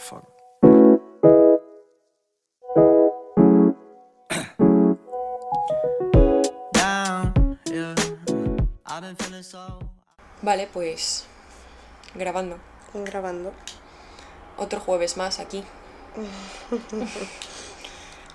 Vale, 10.42 10.68
pues 10.72 11.26
grabando. 12.14 12.58
grabando. 12.94 13.52
Otro 14.56 14.80
jueves 14.80 15.16
más 15.16 15.38
aquí. 15.38 15.64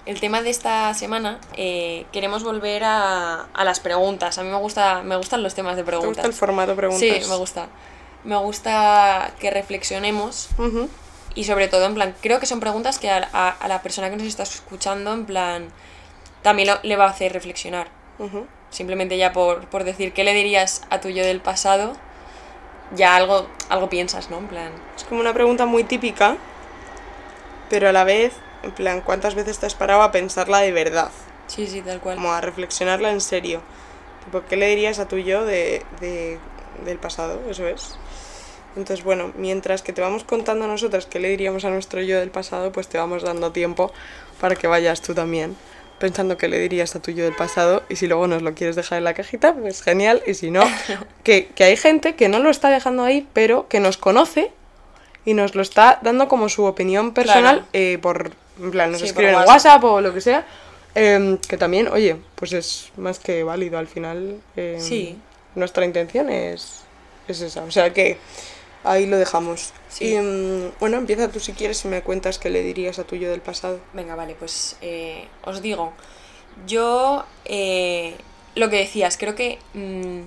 El 0.06 0.20
tema 0.20 0.44
de 0.44 0.52
esta 0.52 0.94
semana, 0.94 1.40
eh, 1.58 2.06
queremos 2.12 2.44
volver 2.44 2.84
a, 2.84 3.48
a 3.54 3.66
las 3.66 3.80
preguntas. 3.80 4.38
A 4.38 4.44
mí 4.44 4.50
me, 4.50 4.58
gusta, 4.58 5.02
me 5.02 5.18
gustan 5.18 5.42
los 5.42 5.56
temas 5.56 5.76
de 5.76 5.82
¿Te 5.82 5.88
preguntas. 5.88 6.10
gusta 6.10 6.28
el 6.28 6.34
formato 6.34 6.76
preguntas? 6.76 7.02
Sí, 7.02 7.28
me 7.28 7.36
gusta. 7.38 7.68
Me 8.24 8.38
gusta 8.38 9.34
que 9.40 9.50
reflexionemos. 9.50 10.50
Y 11.36 11.44
sobre 11.44 11.68
todo, 11.68 11.86
en 11.86 11.94
plan, 11.94 12.16
creo 12.22 12.40
que 12.40 12.46
son 12.46 12.60
preguntas 12.60 12.98
que 12.98 13.10
a, 13.10 13.28
a- 13.34 13.50
a 13.50 13.68
la 13.68 13.82
persona 13.82 14.10
que 14.10 14.16
nos 14.16 14.26
está 14.28 14.44
escuchando, 14.44 15.14
en 15.14 15.26
plan, 15.26 15.68
también 16.42 16.70
lo- 16.70 16.80
le 16.84 16.96
va 16.96 17.06
a 17.06 17.10
hacer 17.10 17.34
reflexionar. 17.34 17.88
Ujú. 18.20 18.48
Simplemente 18.70 19.18
ya 19.18 19.32
por, 19.34 19.68
por 19.68 19.84
decir 19.84 20.14
qué 20.14 20.24
le 20.24 20.34
dirías 20.34 20.82
a 20.90 21.00
tu 21.02 21.10
yo 21.10 21.24
del 21.26 21.42
pasado, 21.42 21.94
ya 22.96 23.16
algo, 23.16 23.48
algo 23.70 23.90
piensas, 23.90 24.30
¿no? 24.30 24.38
En 24.40 24.48
plan, 24.48 24.72
Es 24.96 25.04
como 25.04 25.22
una 25.22 25.34
pregunta 25.34 25.66
muy 25.66 25.84
típica, 25.84 26.38
pero 27.70 27.90
a 27.90 27.92
la 27.92 28.04
vez, 28.04 28.34
en 28.64 28.72
plan, 28.72 29.02
¿cuántas 29.02 29.36
veces 29.36 29.60
te 29.60 29.66
has 29.66 29.76
parado 29.76 30.02
a 30.02 30.12
pensarla 30.12 30.60
de 30.60 30.72
verdad? 30.72 31.10
sí, 31.48 31.68
sí, 31.68 31.82
tal 31.82 32.00
cual. 32.00 32.16
Como 32.16 32.32
a 32.32 32.42
reflexionarla 32.42 33.12
en 33.12 33.22
serio. 33.22 33.62
Tipo, 34.26 34.42
¿qué 34.50 34.56
le 34.58 34.68
dirías 34.68 34.98
a 35.00 35.08
tu 35.08 35.18
yo 35.18 35.46
de, 35.46 35.84
de- 36.00 36.40
del 36.84 36.98
pasado? 36.98 37.40
Eso 37.50 37.68
es. 37.68 37.98
Entonces, 38.76 39.04
bueno, 39.06 39.32
mientras 39.38 39.82
que 39.82 39.94
te 39.94 40.02
vamos 40.02 40.24
contando 40.24 40.68
nosotras 40.68 41.06
qué 41.06 41.20
le 41.20 41.30
diríamos 41.30 41.64
a 41.66 41.70
nuestro 41.70 42.02
yo 42.02 42.20
del 42.20 42.30
pasado, 42.30 42.72
pues 42.72 42.88
te 42.88 42.98
vamos 42.98 43.24
dando 43.24 43.52
tiempo 43.52 43.92
para 44.42 44.56
que 44.56 44.68
vayas 44.68 45.02
tú 45.02 45.14
también 45.14 45.56
pensando 46.00 46.38
qué 46.38 46.50
le 46.50 46.60
dirías 46.60 46.94
a 46.98 47.02
tu 47.02 47.12
yo 47.12 47.24
del 47.24 47.34
pasado 47.36 47.82
y 47.88 47.96
si 47.96 48.06
luego 48.08 48.28
nos 48.28 48.42
lo 48.42 48.54
quieres 48.54 48.76
dejar 48.76 48.98
en 48.98 49.06
la 49.06 49.14
cajita, 49.14 49.54
pues 49.54 49.82
genial, 49.82 50.22
y 50.28 50.34
si 50.34 50.52
no, 50.52 50.62
que, 51.24 51.48
que 51.48 51.64
hay 51.64 51.78
gente 51.78 52.16
que 52.16 52.28
no 52.28 52.40
lo 52.40 52.50
está 52.50 52.70
dejando 52.70 53.04
ahí, 53.04 53.26
pero 53.32 53.70
que 53.70 53.80
nos 53.80 53.96
conoce 53.98 54.52
y 55.24 55.34
nos 55.36 55.56
lo 55.56 55.62
está 55.62 56.00
dando 56.04 56.28
como 56.28 56.50
su 56.50 56.66
opinión 56.66 57.14
personal 57.14 57.60
Claro. 57.60 57.68
eh, 57.72 57.98
por, 58.02 58.32
en 58.62 58.72
plan, 58.72 58.92
nos 58.92 59.00
Sí, 59.00 59.08
escriben 59.08 59.32
en 59.32 59.40
WhatsApp. 59.40 59.54
WhatsApp 59.56 59.84
o 59.86 60.02
lo 60.02 60.14
que 60.14 60.20
sea, 60.20 60.46
em, 60.96 61.38
que 61.38 61.56
también, 61.58 61.88
oye, 61.88 62.18
pues 62.36 62.52
es 62.52 62.92
más 62.98 63.18
que 63.20 63.44
válido 63.46 63.78
al 63.80 63.88
final. 63.88 64.42
em, 64.58 64.82
Sí. 64.82 65.18
Nuestra 65.56 65.86
intención 65.86 66.30
es, 66.30 66.82
es 67.30 67.40
esa, 67.40 67.64
o 67.64 67.72
sea 67.72 67.94
que 67.94 68.18
ahí 68.86 69.06
lo 69.06 69.18
dejamos. 69.18 69.74
Sí. 69.90 70.06
Y 70.06 70.16
em, 70.16 70.72
bueno, 70.80 70.98
empieza 70.98 71.30
tú 71.30 71.40
si 71.40 71.54
quieres 71.54 71.84
y 71.86 71.88
me 71.88 72.02
cuentas 72.02 72.40
qué 72.40 72.50
le 72.50 72.62
dirías 72.62 73.00
a 73.00 73.04
tu 73.04 73.16
yo 73.16 73.30
del 73.30 73.42
pasado. 73.42 73.80
Venga, 73.94 74.16
vale, 74.16 74.36
pues 74.36 74.78
eh, 74.82 75.28
os 75.44 75.62
digo, 75.62 75.94
yo 76.68 77.26
eh, 77.46 78.16
lo 78.56 78.70
que 78.70 78.78
decías, 78.78 79.18
creo 79.18 79.36
que 79.36 79.60
mm, 79.74 80.22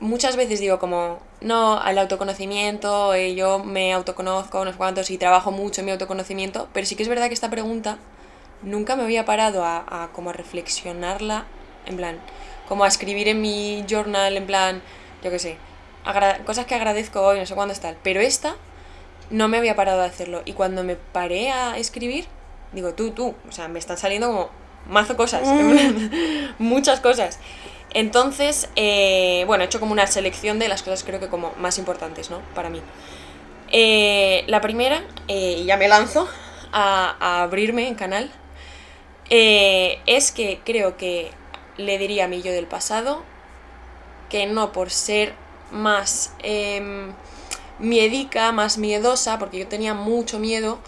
muchas 0.00 0.36
veces 0.36 0.60
digo 0.60 0.78
como, 0.78 1.20
no, 1.40 1.80
al 1.80 1.98
autoconocimiento, 1.98 3.14
eh, 3.14 3.34
yo 3.34 3.58
me 3.60 3.92
autoconozco, 3.92 4.60
unos 4.60 4.76
cuantos 4.76 5.10
y 5.10 5.18
trabajo 5.18 5.50
mucho 5.50 5.80
en 5.80 5.86
mi 5.86 5.92
autoconocimiento, 5.92 6.68
pero 6.72 6.86
sí 6.86 6.96
que 6.96 7.02
es 7.02 7.08
verdad 7.08 7.28
que 7.28 7.34
esta 7.34 7.50
pregunta 7.50 7.98
nunca 8.62 8.96
me 8.96 9.04
había 9.04 9.24
parado 9.24 9.64
a, 9.64 10.04
a 10.04 10.12
como 10.12 10.30
a 10.30 10.32
reflexionarla, 10.32 11.46
en 11.86 11.96
plan, 11.96 12.18
como 12.68 12.84
a 12.84 12.88
escribir 12.88 13.28
en 13.28 13.40
mi 13.40 13.84
journal, 13.88 14.36
en 14.36 14.46
plan, 14.46 14.82
yo 15.22 15.30
qué 15.30 15.38
sé, 15.38 15.56
cosas 16.44 16.66
que 16.66 16.74
agradezco 16.74 17.20
hoy, 17.20 17.38
no 17.38 17.46
sé 17.46 17.54
cuándo 17.54 17.72
está, 17.72 17.94
pero 18.02 18.20
esta 18.20 18.56
no 19.30 19.48
me 19.48 19.58
había 19.58 19.74
parado 19.76 20.00
de 20.00 20.06
hacerlo. 20.06 20.42
Y 20.44 20.52
cuando 20.52 20.84
me 20.84 20.96
paré 20.96 21.50
a 21.50 21.76
escribir, 21.76 22.26
digo, 22.72 22.94
tú, 22.94 23.10
tú, 23.10 23.34
o 23.48 23.52
sea, 23.52 23.68
me 23.68 23.78
están 23.78 23.96
saliendo 23.96 24.28
como 24.28 24.50
mazo 24.88 25.16
cosas, 25.16 25.42
plan, 25.42 26.54
muchas 26.58 27.00
cosas. 27.00 27.38
Entonces, 27.92 28.68
eh, 28.76 29.44
bueno, 29.46 29.64
he 29.64 29.66
hecho 29.66 29.80
como 29.80 29.92
una 29.92 30.06
selección 30.06 30.58
de 30.58 30.68
las 30.68 30.82
cosas 30.82 31.02
creo 31.02 31.18
que 31.18 31.28
como 31.28 31.52
más 31.58 31.78
importantes, 31.78 32.30
¿no? 32.30 32.40
Para 32.54 32.70
mí. 32.70 32.80
Eh, 33.72 34.44
la 34.46 34.60
primera, 34.60 35.02
eh, 35.28 35.56
y 35.58 35.64
ya 35.64 35.76
me 35.76 35.88
lanzo 35.88 36.28
a, 36.72 37.16
a 37.18 37.42
abrirme 37.42 37.88
en 37.88 37.94
canal, 37.94 38.30
eh, 39.28 39.98
es 40.06 40.30
que 40.30 40.60
creo 40.64 40.96
que 40.96 41.30
le 41.76 41.98
diría 41.98 42.26
a 42.26 42.28
mi 42.28 42.42
yo 42.42 42.52
del 42.52 42.66
pasado 42.66 43.22
que 44.30 44.46
no 44.46 44.72
por 44.72 44.90
ser 44.90 45.34
más 45.70 46.32
em, 46.42 47.12
miedica, 47.78 48.52
más 48.52 48.78
miedosa, 48.78 49.38
porque 49.38 49.58
yo 49.58 49.68
tenía 49.68 49.94
mucho 49.94 50.38
miedo, 50.38 50.78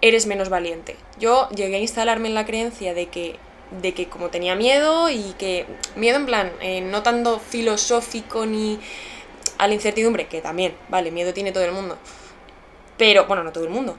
eres 0.00 0.26
menos 0.26 0.48
valiente. 0.48 0.96
Yo 1.18 1.48
llegué 1.50 1.76
a 1.76 1.80
instalarme 1.80 2.28
en 2.28 2.34
la 2.34 2.46
creencia 2.46 2.94
de 2.94 3.06
que, 3.06 3.36
de 3.80 3.94
que 3.94 4.08
como 4.08 4.28
tenía 4.28 4.54
miedo 4.54 5.08
y 5.10 5.34
que 5.38 5.66
miedo 5.96 6.16
en 6.18 6.26
plan, 6.26 6.52
eh, 6.60 6.80
no 6.80 7.02
tanto 7.02 7.38
filosófico 7.38 8.46
ni 8.46 8.78
a 9.58 9.66
la 9.66 9.74
incertidumbre, 9.74 10.26
que 10.26 10.40
también, 10.40 10.74
vale, 10.88 11.10
miedo 11.10 11.32
tiene 11.32 11.52
todo 11.52 11.64
el 11.64 11.72
mundo, 11.72 11.96
pero, 12.98 13.26
bueno, 13.26 13.42
no 13.42 13.52
todo 13.52 13.64
el 13.64 13.70
mundo, 13.70 13.98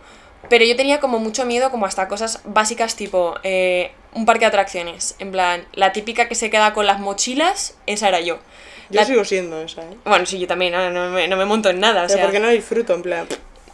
pero 0.49 0.63
yo 0.65 0.75
tenía 0.75 0.99
como 0.99 1.19
mucho 1.19 1.45
miedo 1.45 1.71
como 1.71 1.85
hasta 1.85 2.07
cosas 2.07 2.41
básicas 2.45 2.95
tipo 2.95 3.35
eh, 3.43 3.91
un 4.13 4.25
parque 4.25 4.41
de 4.41 4.47
atracciones, 4.47 5.15
en 5.19 5.31
plan, 5.31 5.65
la 5.73 5.91
típica 5.93 6.27
que 6.27 6.35
se 6.35 6.49
queda 6.49 6.73
con 6.73 6.85
las 6.85 6.99
mochilas, 6.99 7.75
esa 7.85 8.07
era 8.09 8.19
yo. 8.19 8.37
Yo 8.89 9.01
La- 9.01 9.05
sigo 9.05 9.25
siendo 9.25 9.61
esa, 9.61 9.81
¿eh? 9.83 9.97
bueno, 10.05 10.25
sí, 10.25 10.39
yo 10.39 10.47
también, 10.47 10.73
no, 10.73 10.89
no 10.89 11.09
me, 11.09 11.27
no 11.27 11.35
me 11.37 11.45
monto 11.45 11.69
en 11.69 11.79
nada. 11.79 12.03
O 12.03 12.07
Pero 12.07 12.17
sea, 12.17 12.23
porque 12.25 12.39
no 12.39 12.49
disfruto, 12.49 12.93
en 12.93 13.01
plan. 13.01 13.27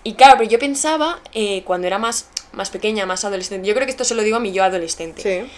Y 0.04 0.16
claro, 0.16 0.36
pero 0.38 0.50
yo 0.50 0.60
pensaba, 0.60 1.20
eh, 1.34 1.62
cuando 1.64 1.88
era 1.88 1.98
más, 1.98 2.28
más 2.52 2.70
pequeña, 2.70 3.06
más 3.06 3.24
adolescente, 3.24 3.68
yo 3.68 3.74
creo 3.74 3.86
que 3.86 3.92
esto 3.92 4.04
se 4.04 4.16
lo 4.16 4.24
digo 4.24 4.38
a 4.38 4.40
mi 4.40 4.52
yo 4.52 4.64
adolescente. 4.64 5.22
Sí. 5.22 5.50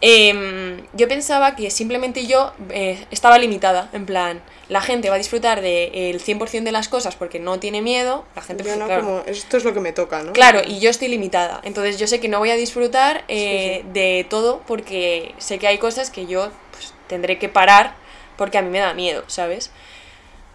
Em, 0.00 0.82
yo 0.92 1.08
pensaba 1.08 1.56
que 1.56 1.70
simplemente 1.70 2.26
yo 2.26 2.52
eh, 2.70 3.06
estaba 3.10 3.38
limitada, 3.38 3.88
en 3.92 4.04
plan, 4.04 4.42
la 4.68 4.80
gente 4.82 5.08
va 5.08 5.14
a 5.14 5.18
disfrutar 5.18 5.62
del 5.62 6.20
100% 6.20 6.64
de 6.64 6.72
las 6.72 6.88
cosas 6.88 7.14
porque 7.16 7.38
no 7.38 7.58
tiene 7.58 7.80
miedo, 7.80 8.24
la 8.34 8.42
gente... 8.42 8.64
Yo 8.64 8.68
pues, 8.70 8.78
no, 8.78 8.86
claro, 8.86 9.02
como, 9.02 9.22
esto 9.26 9.56
es 9.56 9.64
lo 9.64 9.72
que 9.72 9.80
me 9.80 9.92
toca, 9.92 10.22
¿no? 10.22 10.32
Claro, 10.32 10.60
y 10.66 10.80
yo 10.80 10.90
estoy 10.90 11.08
limitada. 11.08 11.60
Entonces 11.64 11.98
yo 11.98 12.06
sé 12.06 12.20
que 12.20 12.28
no 12.28 12.38
voy 12.38 12.50
a 12.50 12.56
disfrutar 12.56 13.24
eh, 13.28 13.84
de 13.92 14.26
todo 14.28 14.60
porque 14.66 15.34
sé 15.38 15.58
que 15.58 15.68
hay 15.68 15.78
cosas 15.78 16.10
que 16.10 16.26
yo 16.26 16.50
pues, 16.72 16.92
tendré 17.06 17.38
que 17.38 17.48
parar 17.48 17.94
porque 18.36 18.58
a 18.58 18.62
mí 18.62 18.70
me 18.70 18.80
da 18.80 18.94
miedo, 18.94 19.24
¿sabes? 19.26 19.70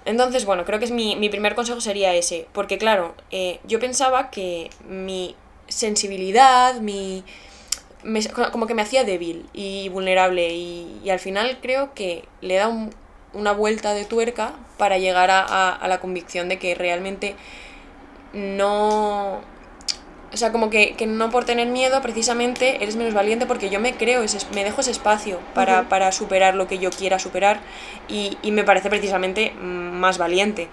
Entonces, 0.06 0.46
bueno, 0.46 0.66
creo 0.66 0.80
que 0.80 0.86
es 0.86 0.92
mi, 0.92 1.16
mi 1.16 1.30
primer 1.30 1.56
consejo 1.56 1.82
sería 1.82 2.14
ese. 2.16 2.48
Porque 2.54 2.78
claro, 2.78 3.16
eh, 3.32 3.60
yo 3.66 3.80
pensaba 3.80 4.32
que 4.32 4.70
mi 4.88 5.36
sensibilidad, 5.68 6.76
mi... 6.82 7.24
como 8.52 8.66
que 8.68 8.74
me 8.74 8.82
hacía 8.82 9.04
débil 9.04 9.46
y 9.54 9.90
vulnerable 9.90 10.54
y, 10.54 11.10
al 11.10 11.20
final 11.20 11.60
creo 11.62 11.94
que 11.94 12.24
le 12.42 12.56
da 12.56 12.68
un- 12.68 12.94
una 13.34 13.52
vuelta 13.52 13.94
de 13.94 14.06
tuerca 14.06 14.54
para 14.78 14.98
llegar 14.98 15.30
a- 15.32 15.76
a 15.76 15.88
la 15.88 16.00
convicción 16.00 16.50
de 16.50 16.58
que 16.60 16.76
realmente 16.76 17.36
no... 18.34 19.42
O 20.32 20.38
sea, 20.38 20.52
como 20.52 20.70
que, 20.70 20.96
que 20.96 21.08
no 21.08 21.32
por 21.32 21.46
tener 21.46 21.68
miedo 21.68 22.02
precisamente 22.02 22.84
eres 22.84 22.96
menos 22.96 23.14
valiente 23.14 23.48
porque 23.48 23.70
yo 23.70 23.80
me 23.80 23.96
creo, 23.96 24.22
ese, 24.22 24.38
me 24.54 24.64
dejo 24.64 24.82
ese 24.82 24.92
espacio 24.92 25.40
para, 25.56 25.90
para 25.90 26.12
superar 26.12 26.56
lo 26.56 26.68
que 26.68 26.78
yo 26.78 26.92
quiera 26.92 27.18
superar 27.18 27.62
y, 28.08 28.38
y 28.44 28.52
me 28.52 28.64
parece 28.64 28.90
precisamente 28.90 29.54
más 29.60 30.20
valiente 30.20 30.70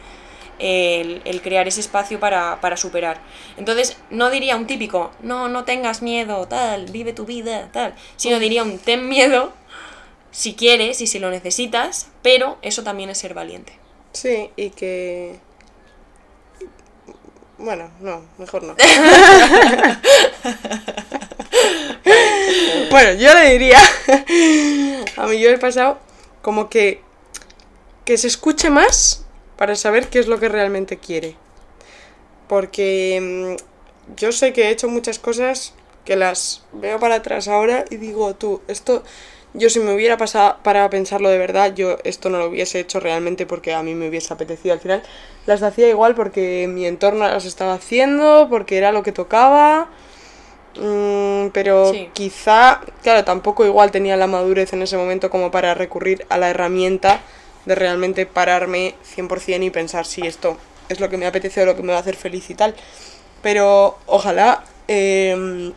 el, 0.58 1.22
el 1.24 1.42
crear 1.42 1.68
ese 1.68 1.80
espacio 1.80 2.20
para, 2.20 2.60
para 2.60 2.76
superar. 2.76 3.20
Entonces, 3.56 3.98
no 4.10 4.30
diría 4.30 4.56
un 4.56 4.66
típico, 4.66 5.12
no, 5.22 5.48
no 5.48 5.64
tengas 5.64 6.02
miedo, 6.02 6.46
tal, 6.48 6.86
vive 6.86 7.12
tu 7.12 7.24
vida, 7.24 7.70
tal, 7.72 7.94
sino 8.16 8.38
diría 8.38 8.62
un 8.62 8.78
ten 8.78 9.08
miedo 9.08 9.52
si 10.30 10.54
quieres 10.54 11.00
y 11.00 11.06
si 11.06 11.18
lo 11.18 11.30
necesitas, 11.30 12.10
pero 12.22 12.58
eso 12.62 12.82
también 12.82 13.10
es 13.10 13.18
ser 13.18 13.34
valiente. 13.34 13.78
Sí, 14.12 14.50
y 14.56 14.70
que. 14.70 15.40
Bueno, 17.58 17.90
no, 18.00 18.22
mejor 18.38 18.62
no. 18.62 18.74
bueno, 22.90 23.12
yo 23.14 23.34
le 23.34 23.50
diría 23.50 23.78
a 25.16 25.26
mi 25.26 25.40
yo 25.40 25.48
del 25.48 25.58
pasado 25.58 25.98
como 26.42 26.68
que 26.68 27.00
que 28.06 28.16
se 28.16 28.28
escuche 28.28 28.70
más 28.70 29.26
para 29.56 29.74
saber 29.74 30.08
qué 30.08 30.20
es 30.20 30.28
lo 30.28 30.38
que 30.38 30.48
realmente 30.48 30.96
quiere. 30.96 31.36
Porque 32.48 33.18
mm, 33.20 34.16
yo 34.16 34.32
sé 34.32 34.52
que 34.52 34.64
he 34.64 34.70
hecho 34.70 34.88
muchas 34.88 35.18
cosas 35.18 35.74
que 36.04 36.16
las 36.16 36.62
veo 36.72 37.00
para 37.00 37.16
atrás 37.16 37.48
ahora 37.48 37.84
y 37.90 37.96
digo, 37.96 38.34
tú, 38.34 38.62
esto, 38.68 39.02
yo 39.56 39.70
si 39.70 39.80
me 39.80 39.92
hubiera 39.94 40.16
pasado 40.16 40.56
para 40.62 40.88
pensarlo 40.90 41.28
de 41.28 41.38
verdad, 41.38 41.74
yo 41.74 41.98
esto 42.04 42.30
no 42.30 42.38
lo 42.38 42.46
hubiese 42.48 42.78
hecho 42.80 43.00
realmente 43.00 43.46
porque 43.46 43.74
a 43.74 43.82
mí 43.82 43.94
me 43.94 44.08
hubiese 44.08 44.32
apetecido. 44.32 44.74
Al 44.74 44.80
final 44.80 45.02
las 45.46 45.62
hacía 45.62 45.88
igual 45.88 46.14
porque 46.14 46.66
mi 46.68 46.86
entorno 46.86 47.26
las 47.26 47.44
estaba 47.44 47.74
haciendo, 47.74 48.46
porque 48.50 48.76
era 48.78 48.92
lo 48.92 49.02
que 49.02 49.12
tocaba. 49.12 49.88
Mm, 50.78 51.48
pero 51.52 51.92
Sí. 51.92 52.10
quizá, 52.12 52.80
claro, 53.02 53.24
tampoco 53.24 53.64
igual 53.64 53.90
tenía 53.90 54.16
la 54.16 54.26
madurez 54.26 54.72
en 54.74 54.82
ese 54.82 54.96
momento 54.96 55.30
como 55.30 55.50
para 55.50 55.74
recurrir 55.74 56.26
a 56.28 56.36
la 56.36 56.50
herramienta 56.50 57.20
de 57.64 57.74
realmente 57.74 58.26
pararme 58.26 58.94
100% 59.02 59.64
y 59.64 59.70
pensar 59.70 60.04
si 60.06 60.26
esto 60.26 60.56
es 60.88 61.00
lo 61.00 61.08
que 61.08 61.16
me 61.16 61.26
apetece 61.26 61.62
o 61.62 61.66
lo 61.66 61.74
que 61.76 61.82
me 61.82 61.92
va 61.92 61.98
a 61.98 62.00
hacer 62.02 62.16
feliz 62.16 62.50
y 62.50 62.54
tal. 62.54 62.74
pero 63.42 63.96
ojalá 64.06 64.64
em, 64.88 65.72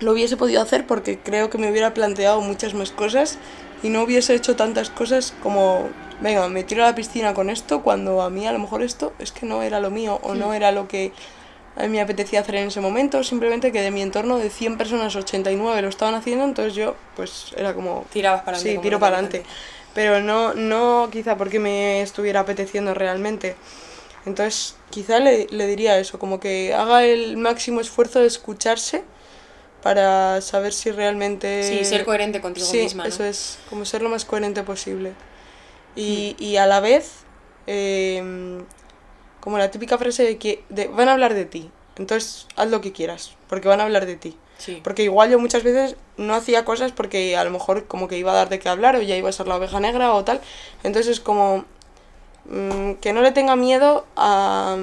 lo 0.00 0.12
hubiese 0.12 0.36
podido 0.36 0.62
hacer 0.62 0.86
porque 0.86 1.18
creo 1.18 1.50
que 1.50 1.58
me 1.58 1.70
hubiera 1.70 1.94
planteado 1.94 2.40
muchas 2.40 2.74
más 2.74 2.90
cosas 2.90 3.38
y 3.82 3.88
no 3.88 4.02
hubiese 4.02 4.34
hecho 4.34 4.56
tantas 4.56 4.90
cosas 4.90 5.34
como, 5.42 5.88
venga, 6.20 6.48
me 6.48 6.64
tiro 6.64 6.84
a 6.84 6.88
la 6.88 6.94
piscina 6.94 7.34
con 7.34 7.50
esto 7.50 7.82
cuando 7.82 8.22
a 8.22 8.30
mí 8.30 8.46
a 8.46 8.52
lo 8.52 8.58
mejor 8.58 8.82
esto 8.82 9.12
es 9.18 9.32
que 9.32 9.46
no 9.46 9.62
era 9.62 9.80
lo 9.80 9.90
mío 9.90 10.18
o 10.22 10.34
no 10.34 10.52
era 10.52 10.72
lo 10.72 10.88
que 10.88 11.12
a 11.76 11.82
mí 11.82 11.88
me 11.88 12.00
apetecía 12.00 12.40
hacer 12.40 12.56
en 12.56 12.68
ese 12.68 12.80
momento, 12.80 13.22
simplemente 13.22 13.72
que 13.72 13.80
de 13.80 13.90
mi 13.90 14.02
entorno 14.02 14.38
de 14.38 14.50
100 14.50 14.76
personas 14.76 15.14
89 15.14 15.82
lo 15.82 15.88
estaban 15.88 16.14
haciendo, 16.14 16.44
entonces 16.44 16.74
yo 16.74 16.96
pues 17.16 17.52
era 17.56 17.74
como... 17.74 18.04
Tirabas 18.12 18.42
para 18.42 18.56
adelante. 18.56 18.78
Sí, 18.78 18.82
tiro 18.82 18.98
para 18.98 19.18
adelante. 19.18 19.44
Pero 19.94 20.20
no, 20.20 20.54
no 20.54 21.08
quizá 21.10 21.36
porque 21.36 21.58
me 21.58 22.02
estuviera 22.02 22.40
apeteciendo 22.40 22.92
realmente. 22.92 23.56
Entonces, 24.26 24.76
quizá 24.90 25.20
le, 25.20 25.46
le 25.50 25.66
diría 25.66 25.98
eso, 25.98 26.18
como 26.18 26.38
que 26.38 26.74
haga 26.74 27.04
el 27.04 27.36
máximo 27.36 27.80
esfuerzo 27.80 28.20
de 28.20 28.26
escucharse 28.26 29.02
para 29.82 30.40
saber 30.40 30.72
si 30.72 30.90
realmente... 30.90 31.62
Sí, 31.62 31.84
ser 31.84 32.04
coherente 32.04 32.40
contigo 32.40 32.66
Sí, 32.66 32.82
misma, 32.82 33.04
¿no? 33.04 33.08
eso 33.08 33.24
es, 33.24 33.58
como 33.68 33.84
ser 33.84 34.02
lo 34.02 34.08
más 34.08 34.24
coherente 34.24 34.62
posible. 34.62 35.12
Y, 35.96 36.36
y 36.38 36.56
a 36.56 36.66
la 36.66 36.80
vez, 36.80 37.10
eh, 37.66 38.62
como 39.40 39.58
la 39.58 39.70
típica 39.70 39.98
frase 39.98 40.22
de 40.24 40.38
que 40.38 40.62
de- 40.68 40.88
van 40.88 41.08
a 41.08 41.12
hablar 41.12 41.34
de 41.34 41.44
ti, 41.46 41.70
entonces 41.96 42.46
haz 42.56 42.70
lo 42.70 42.80
que 42.80 42.92
quieras, 42.92 43.36
porque 43.48 43.68
van 43.68 43.80
a 43.80 43.84
hablar 43.84 44.06
de 44.06 44.16
ti. 44.16 44.36
Sí. 44.58 44.80
Porque 44.84 45.02
igual 45.02 45.30
yo 45.30 45.38
muchas 45.38 45.62
veces 45.62 45.96
no 46.18 46.34
hacía 46.34 46.64
cosas 46.66 46.92
porque 46.92 47.36
a 47.36 47.44
lo 47.44 47.50
mejor 47.50 47.86
como 47.86 48.08
que 48.08 48.18
iba 48.18 48.30
a 48.32 48.34
dar 48.34 48.48
de 48.50 48.58
qué 48.58 48.68
hablar 48.68 48.94
o 48.96 49.00
ya 49.00 49.16
iba 49.16 49.28
a 49.30 49.32
ser 49.32 49.48
la 49.48 49.56
oveja 49.56 49.80
negra 49.80 50.12
o 50.12 50.22
tal. 50.22 50.40
Entonces 50.82 51.12
es 51.12 51.20
como 51.20 51.64
mm, 52.44 52.94
que 53.00 53.12
no 53.14 53.22
le 53.22 53.32
tenga 53.32 53.56
miedo 53.56 54.04
a, 54.16 54.76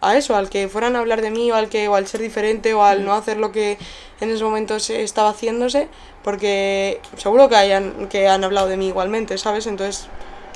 a 0.00 0.16
eso, 0.16 0.34
al 0.36 0.48
que 0.48 0.68
fueran 0.68 0.96
a 0.96 1.00
hablar 1.00 1.20
de 1.22 1.30
mí 1.30 1.50
o 1.50 1.54
al 1.54 1.68
que 1.68 1.88
o 1.88 1.94
al 1.94 2.06
ser 2.06 2.20
diferente 2.20 2.72
o 2.74 2.82
al 2.82 3.04
no 3.04 3.12
hacer 3.14 3.36
lo 3.36 3.52
que 3.52 3.76
en 4.20 4.30
ese 4.30 4.42
momento 4.44 4.78
se 4.80 5.02
estaba 5.02 5.30
haciéndose, 5.30 5.88
porque 6.24 7.00
seguro 7.16 7.48
que 7.48 7.56
hayan 7.56 8.08
que 8.08 8.28
han 8.28 8.44
hablado 8.44 8.68
de 8.68 8.76
mí 8.76 8.88
igualmente, 8.88 9.36
¿sabes? 9.38 9.66
Entonces, 9.66 10.06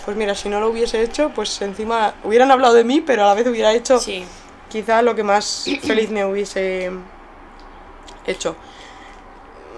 pues 0.05 0.17
mira, 0.17 0.35
si 0.35 0.49
no 0.49 0.61
lo 0.61 0.69
hubiese 0.69 1.03
hecho, 1.03 1.31
pues 1.35 1.61
encima 1.63 2.15
hubieran 2.25 2.51
hablado 2.51 2.75
de 2.75 2.85
mí, 2.85 3.01
pero 3.01 3.25
a 3.25 3.27
la 3.29 3.35
vez 3.35 3.47
hubiera 3.47 3.73
hecho 3.73 3.99
Sí. 3.99 4.25
quizá 4.71 5.03
lo 5.03 5.15
que 5.15 5.23
más 5.23 5.65
feliz 5.83 6.11
me 6.11 6.25
hubiese 6.25 6.91
hecho. 8.27 8.57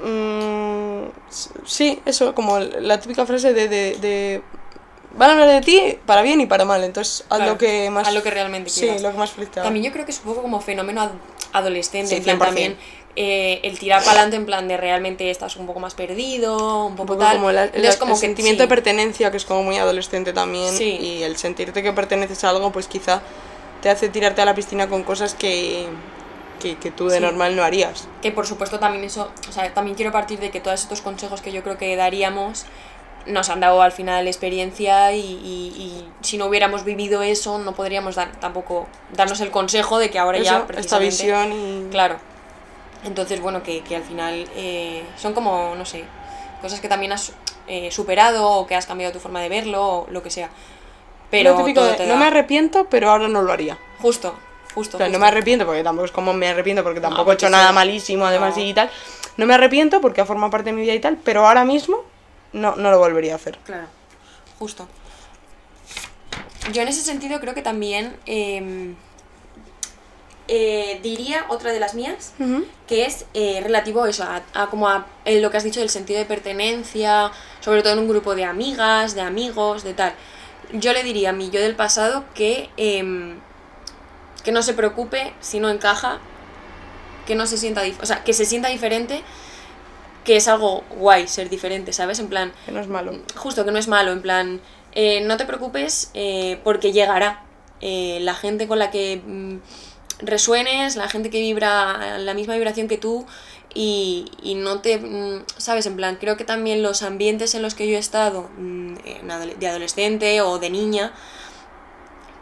Mm, 0.05 1.05
sí, 1.65 2.01
eso, 2.05 2.35
como 2.35 2.59
la 2.59 3.01
típica 3.01 3.25
frase 3.27 3.53
de, 3.53 3.69
de, 3.69 3.97
de, 4.01 4.43
van 5.17 5.31
a 5.31 5.33
hablar 5.35 5.49
de 5.49 5.61
ti 5.61 5.99
para 6.07 6.23
bien 6.23 6.41
y 6.41 6.47
para 6.47 6.65
mal, 6.65 6.83
entonces 6.85 7.25
haz 7.29 7.37
Claro, 7.39 7.53
lo 7.53 7.59
que 7.59 7.91
más... 7.91 8.07
haz 8.09 8.15
lo 8.15 8.23
que 8.23 8.31
realmente 8.31 8.71
Sí, 8.71 8.81
quieras. 8.83 9.03
lo 9.03 9.13
que 9.13 9.19
más 9.19 9.31
feliz. 9.31 9.51
También 9.51 9.85
yo 9.85 9.93
creo 9.93 10.05
que 10.05 10.11
es 10.13 10.19
un 10.19 10.25
poco 10.25 10.43
como 10.43 10.61
fenómeno 10.61 11.01
ad- 11.03 11.11
adolescente, 11.53 12.09
Sí, 12.09 12.15
en 12.17 12.23
plan 12.25 12.39
100%. 12.39 12.45
también 12.45 12.77
eh, 13.19 13.61
el 13.63 13.79
tirar 13.79 14.01
para 14.01 14.13
adelante 14.13 14.37
en 14.37 14.45
plan 14.45 14.69
de 14.69 14.77
realmente 14.77 15.31
estás 15.31 15.57
un 15.57 15.67
poco 15.67 15.81
más 15.81 15.95
perdido, 15.95 16.85
un 16.85 16.93
Un 16.93 16.97
poco, 16.97 17.15
poco 17.15 17.21
tal. 17.21 17.37
como, 17.37 17.51
la- 17.51 17.67
la- 17.67 17.97
como 17.99 18.13
el 18.15 18.21
que 18.21 18.27
sentimiento 18.27 18.63
sí. 18.63 18.67
de 18.67 18.69
pertenencia, 18.69 19.31
que 19.31 19.39
es 19.39 19.45
como 19.47 19.63
muy 19.63 19.79
adolescente 19.79 20.33
también, 20.35 20.75
Sí. 20.77 20.85
y 21.01 21.23
el 21.23 21.37
sentirte 21.39 21.83
que 21.83 21.93
perteneces 21.95 22.45
a 22.45 22.51
algo, 22.51 22.71
pues 22.73 22.87
quizá 22.89 23.23
te 23.81 23.89
hace 23.89 24.09
tirarte 24.11 24.43
a 24.43 24.45
la 24.45 24.55
piscina 24.55 24.89
con 24.89 25.03
cosas 25.03 25.33
que, 25.35 25.87
que, 26.61 26.77
que 26.77 26.91
tú 26.91 27.09
de 27.09 27.17
Sí. 27.17 27.23
normal 27.23 27.57
no 27.57 27.63
harías. 27.65 28.07
Que 28.21 28.33
por 28.33 28.47
supuesto 28.47 28.79
también 28.79 29.05
eso, 29.05 29.31
o 29.49 29.53
sea, 29.53 29.73
también 29.73 29.95
quiero 29.97 30.13
partir 30.13 30.39
de 30.39 30.51
que 30.51 30.61
todos 30.61 30.83
estos 30.83 31.01
consejos 31.01 31.41
que 31.41 31.53
yo 31.53 31.63
creo 31.63 31.79
que 31.79 31.97
daríamos 31.97 32.67
nos 33.27 33.49
han 33.51 33.61
dado 33.61 33.83
al 33.83 33.93
final 33.93 34.27
experiencia 34.27 35.13
y, 35.13 35.21
y- 35.21 35.75
y 35.77 36.09
si 36.23 36.39
no 36.39 36.47
hubiéramos 36.47 36.85
vivido 36.85 37.23
eso 37.23 37.59
no 37.59 37.73
podríamos 37.75 38.15
dar 38.15 38.33
tampoco 38.41 38.87
darnos 39.13 39.41
el 39.41 39.51
consejo 39.51 39.99
de 39.99 40.11
que 40.11 40.19
ahora 40.19 40.39
ya 40.39 40.43
Eso, 40.43 40.57
esta 40.79 40.99
precisamente 40.99 41.07
visión 41.07 41.53
y... 41.53 41.91
claro 41.91 42.17
entonces 43.05 43.41
bueno 43.41 43.63
que, 43.63 43.81
que 43.83 43.97
al 43.97 44.03
final 44.03 44.47
eh, 44.57 45.05
son 45.17 45.33
como 45.35 45.75
no 45.77 45.85
sé 45.85 46.05
cosas 46.63 46.81
que 46.81 46.89
también 46.89 47.13
has 47.13 47.33
eh, 47.69 47.91
superado 47.91 48.49
o 48.51 48.67
que 48.67 48.75
has 48.75 48.87
cambiado 48.87 49.13
tu 49.13 49.19
forma 49.21 49.41
de 49.41 49.49
verlo 49.49 49.85
o 49.87 50.07
lo 50.11 50.23
que 50.23 50.31
sea 50.31 50.51
pero 51.31 51.57
típico 51.57 51.81
todo 51.81 51.91
de, 51.91 51.97
te 51.97 52.07
no 52.07 52.15
da- 52.15 52.19
me 52.21 52.27
arrepiento, 52.27 52.87
pero 52.89 53.11
ahora 53.11 53.27
no 53.29 53.43
lo 53.43 53.53
haría. 53.53 53.77
justo 54.01 54.35
justo, 54.75 54.97
O 54.97 54.99
sea, 54.99 55.07
no 55.09 55.13
justo. 55.15 55.21
me 55.21 55.27
arrepiento, 55.29 55.65
porque 55.67 55.83
tampoco 55.83 56.05
es 56.05 56.13
como 56.13 56.33
me 56.35 56.49
arrepiento, 56.49 56.83
porque 56.85 57.01
tampoco 57.01 57.23
he 57.23 57.25
porque 57.35 57.47
hecho 57.47 57.51
nada 57.51 57.69
sí. 57.71 57.75
malísimo, 57.75 58.27
además 58.27 58.57
No. 58.59 58.63
y 58.63 58.75
tal. 58.75 58.91
No 59.39 59.47
me 59.47 59.55
arrepiento 59.55 60.01
porque 60.03 60.21
ha 60.21 60.27
formado 60.27 60.51
parte 60.51 60.67
de 60.71 60.75
mi 60.75 60.83
vida 60.83 60.93
y 60.95 61.01
tal, 61.01 61.17
pero 61.17 61.47
ahora 61.49 61.65
mismo 61.65 62.05
no, 62.53 62.77
no 62.77 62.91
lo 62.91 62.99
volvería 62.99 63.33
a 63.33 63.37
hacer. 63.37 63.59
Claro, 63.65 63.87
justo. 64.59 64.89
Yo 66.73 66.83
en 66.83 66.89
ese 66.89 67.03
sentido 67.03 67.39
creo 67.41 67.55
que 67.55 67.63
también 67.63 68.17
eh, 68.27 68.95
eh, 70.49 71.01
diría 71.03 71.45
otra 71.49 71.73
de 71.73 71.81
las 71.81 71.95
mías, 71.95 72.33
que 72.87 73.05
es 73.05 73.27
eh, 73.35 73.61
relativo 73.63 74.05
a 74.05 74.11
eso, 74.11 74.23
a, 74.23 74.43
a 74.55 74.69
como 74.69 74.89
a 74.89 75.07
en 75.25 75.43
lo 75.43 75.51
que 75.51 75.57
has 75.57 75.65
dicho 75.65 75.81
del 75.81 75.91
sentido 75.91 76.21
de 76.21 76.25
pertenencia, 76.25 77.33
sobre 77.61 77.83
todo 77.83 77.95
en 77.95 77.99
un 77.99 78.09
grupo 78.09 78.37
de 78.37 78.45
amigas, 78.45 79.15
de 79.17 79.23
amigos, 79.23 79.83
de 79.83 79.95
tal. 79.95 80.15
Yo 80.73 80.93
le 80.93 81.03
diría 81.03 81.31
a 81.31 81.33
mi 81.33 81.51
yo 81.51 81.61
del 81.61 81.75
pasado 81.75 82.25
que, 82.35 82.71
em, 82.77 83.41
que 84.45 84.53
no 84.53 84.63
se 84.63 84.75
preocupe 84.75 85.35
si 85.41 85.59
no 85.59 85.69
encaja, 85.69 86.19
que 87.27 87.35
no 87.35 87.47
se 87.47 87.59
sienta, 87.59 87.83
o 88.01 88.07
sea, 88.07 88.23
que 88.23 88.33
se 88.33 88.45
sienta 88.45 88.69
diferente, 88.69 89.23
que 90.27 90.37
es 90.37 90.49
algo 90.49 90.85
guay 90.99 91.27
ser 91.29 91.49
diferente, 91.49 91.95
¿sabes? 91.95 92.19
En 92.19 92.29
plan, 92.29 92.53
Que 92.67 92.73
no 92.73 92.81
es 92.81 92.89
malo. 92.89 93.13
justo 93.37 93.65
que 93.65 93.71
no 93.71 93.79
es 93.79 93.89
malo, 93.89 94.13
en 94.13 94.21
plan, 94.21 94.61
eh, 94.93 95.21
no 95.23 95.39
te 95.39 95.47
preocupes 95.47 96.11
eh, 96.13 96.61
porque 96.65 96.93
llegará. 96.93 97.43
Eh, 97.81 98.19
la 98.23 98.35
gente 98.35 98.67
con 98.67 98.79
la 98.79 98.91
que 98.91 99.23
mm, 99.25 99.59
resuenes, 100.21 100.97
la 100.97 101.09
gente 101.09 101.31
que 101.31 101.41
vibra 101.41 102.19
la 102.19 102.35
misma 102.35 102.55
vibración 102.55 102.89
que 102.89 102.97
tú 102.97 103.27
y, 103.75 104.31
y 104.43 104.55
no 104.55 104.81
te, 104.81 104.97
mm, 104.99 105.45
sabes, 105.59 105.85
en 105.87 105.95
plan, 105.95 106.17
creo 106.19 106.37
que 106.39 106.45
también 106.45 106.83
los 106.83 107.03
ambientes 107.03 107.55
en 107.55 107.63
los 107.63 107.75
que 107.75 107.87
yo 107.87 107.97
he 107.97 108.01
estado 108.01 108.49
mm, 108.57 108.95
de 109.59 109.67
adolescente 109.69 110.41
o 110.41 110.59
de 110.59 110.71
niña, 110.71 111.13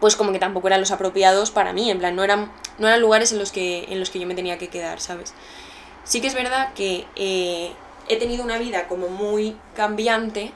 pues 0.00 0.16
como 0.16 0.32
que 0.32 0.38
tampoco 0.38 0.68
eran 0.68 0.80
los 0.80 0.92
apropiados 0.92 1.50
para 1.50 1.72
mí, 1.72 1.90
en 1.90 1.98
plan, 1.98 2.14
no 2.14 2.22
eran, 2.22 2.52
no 2.78 2.86
eran 2.86 3.00
lugares 3.00 3.32
en 3.32 3.38
los, 3.40 3.50
que, 3.50 3.86
en 3.88 3.98
los 3.98 4.10
que 4.10 4.20
yo 4.20 4.26
me 4.26 4.34
tenía 4.34 4.56
que 4.58 4.68
quedar, 4.68 5.00
¿sabes? 5.00 5.34
Sí 6.04 6.20
que 6.20 6.26
es 6.28 6.34
verdad 6.34 6.72
que 6.74 7.06
eh, 7.16 7.72
he 8.08 8.16
tenido 8.16 8.44
una 8.44 8.58
vida 8.58 8.86
como 8.88 9.08
muy 9.08 9.56
cambiante, 9.74 10.52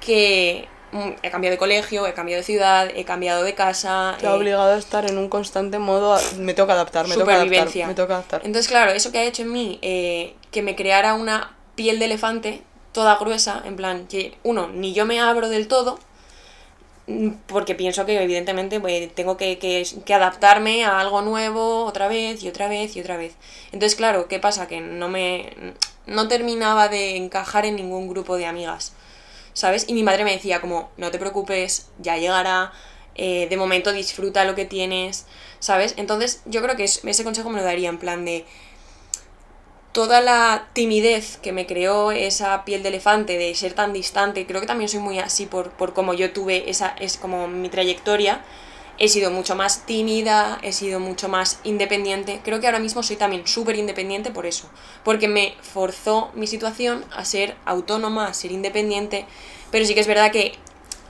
que 0.00 0.68
mm, 0.92 1.10
he 1.22 1.30
cambiado 1.30 1.52
de 1.52 1.58
colegio, 1.58 2.06
he 2.06 2.14
cambiado 2.14 2.40
de 2.40 2.44
ciudad, 2.44 2.88
he 2.94 3.04
cambiado 3.04 3.42
de 3.44 3.54
casa. 3.54 4.16
Te 4.20 4.26
ha 4.26 4.30
eh, 4.30 4.34
obligado 4.34 4.72
a 4.74 4.78
estar 4.78 5.08
en 5.08 5.18
un 5.18 5.28
constante 5.28 5.78
modo, 5.78 6.14
a- 6.14 6.20
me 6.38 6.54
toca 6.54 6.72
adaptar, 6.72 7.06
me 7.06 7.14
toca 7.14 7.32
adaptar, 7.34 7.44
Supervivencia. 7.48 7.86
me 7.86 7.94
toca 7.94 8.14
adaptar. 8.14 8.40
Entonces, 8.44 8.68
claro, 8.68 8.90
eso 8.92 9.12
que 9.12 9.18
ha 9.18 9.24
hecho 9.24 9.42
en 9.42 9.52
mí, 9.52 9.78
eh, 9.82 10.34
que 10.50 10.62
me 10.62 10.74
creara 10.76 11.14
una 11.14 11.56
piel 11.74 11.98
de 11.98 12.06
elefante 12.06 12.62
toda 12.92 13.16
gruesa, 13.18 13.62
en 13.64 13.76
plan, 13.76 14.06
que 14.08 14.36
uno, 14.42 14.68
ni 14.68 14.92
yo 14.92 15.06
me 15.06 15.20
abro 15.20 15.48
del 15.48 15.68
todo, 15.68 15.98
porque 17.46 17.74
pienso 17.74 18.06
que 18.06 18.20
evidentemente 18.22 18.80
pues, 18.80 19.12
tengo 19.14 19.36
que, 19.36 19.58
que- 19.58 20.14
adaptarme 20.14 20.84
a 20.84 21.00
algo 21.00 21.22
nuevo 21.22 21.84
otra 21.84 22.08
vez 22.08 22.42
y 22.42 22.48
otra 22.48 22.68
vez 22.68 22.96
y 22.96 23.00
otra 23.00 23.16
vez. 23.16 23.34
Entonces, 23.72 23.96
claro, 23.96 24.28
¿qué 24.28 24.38
pasa? 24.38 24.68
Que 24.68 24.80
no 24.80 25.08
me 25.08 25.50
no 26.06 26.28
terminaba 26.28 26.88
de 26.88 27.16
encajar 27.16 27.64
en 27.66 27.76
ningún 27.76 28.08
grupo 28.08 28.36
de 28.36 28.46
amigas, 28.46 28.92
¿sabes? 29.52 29.84
Y 29.88 29.94
mi 29.94 30.02
madre 30.02 30.24
me 30.24 30.32
decía 30.32 30.60
como, 30.60 30.90
no 30.96 31.10
te 31.10 31.18
preocupes, 31.18 31.88
ya 31.98 32.16
llegará, 32.16 32.72
eh, 33.14 33.46
de 33.48 33.56
momento 33.56 33.92
disfruta 33.92 34.44
lo 34.44 34.54
que 34.54 34.64
tienes, 34.64 35.26
¿sabes? 35.60 35.94
Entonces 35.98 36.42
yo 36.46 36.62
creo 36.62 36.76
que 36.76 36.84
es- 36.84 37.04
ese 37.04 37.24
consejo 37.24 37.50
me 37.50 37.58
lo 37.60 37.64
daría 37.64 37.88
en 37.88 37.98
plan 37.98 38.24
de 38.24 38.44
toda 39.92 40.20
la 40.20 40.68
timidez 40.72 41.38
que 41.38 41.52
me 41.52 41.66
creó 41.66 42.12
esa 42.12 42.64
piel 42.64 42.82
de 42.82 42.90
elefante 42.90 43.38
de 43.38 43.54
ser 43.54 43.72
tan 43.72 43.92
distante, 43.92 44.46
creo 44.46 44.60
que 44.60 44.66
también 44.66 44.88
soy 44.88 45.00
muy 45.00 45.18
así 45.18 45.46
por, 45.46 45.70
por 45.70 45.94
como 45.94 46.14
yo 46.14 46.32
tuve 46.32 46.70
esa, 46.70 46.94
es 46.98 47.16
como 47.16 47.48
mi 47.48 47.68
trayectoria, 47.68 48.44
he 48.98 49.08
sido 49.08 49.30
mucho 49.30 49.56
más 49.56 49.86
tímida, 49.86 50.58
he 50.62 50.72
sido 50.72 51.00
mucho 51.00 51.28
más 51.28 51.58
independiente, 51.64 52.40
creo 52.44 52.60
que 52.60 52.66
ahora 52.66 52.78
mismo 52.78 53.02
soy 53.02 53.16
también 53.16 53.46
súper 53.46 53.76
independiente 53.76 54.30
por 54.30 54.46
eso, 54.46 54.70
porque 55.02 55.26
me 55.26 55.54
forzó 55.62 56.30
mi 56.34 56.46
situación 56.46 57.04
a 57.10 57.24
ser 57.24 57.56
autónoma, 57.64 58.26
a 58.26 58.34
ser 58.34 58.52
independiente, 58.52 59.26
pero 59.72 59.84
sí 59.86 59.94
que 59.94 60.00
es 60.00 60.06
verdad 60.06 60.30
que 60.30 60.52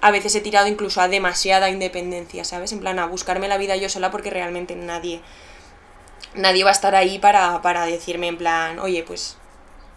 a 0.00 0.10
veces 0.10 0.34
he 0.34 0.40
tirado 0.40 0.68
incluso 0.68 1.02
a 1.02 1.08
demasiada 1.08 1.68
independencia, 1.68 2.44
¿sabes? 2.44 2.72
En 2.72 2.80
plan, 2.80 2.98
a 2.98 3.06
buscarme 3.06 3.48
la 3.48 3.58
vida 3.58 3.76
yo 3.76 3.90
sola 3.90 4.10
porque 4.10 4.30
realmente 4.30 4.74
nadie 4.74 5.20
nadie 6.34 6.64
va 6.64 6.70
a 6.70 6.72
estar 6.72 6.94
ahí 6.94 7.18
para, 7.18 7.62
para 7.62 7.86
decirme 7.86 8.28
en 8.28 8.38
plan, 8.38 8.78
oye, 8.78 9.02
pues 9.02 9.36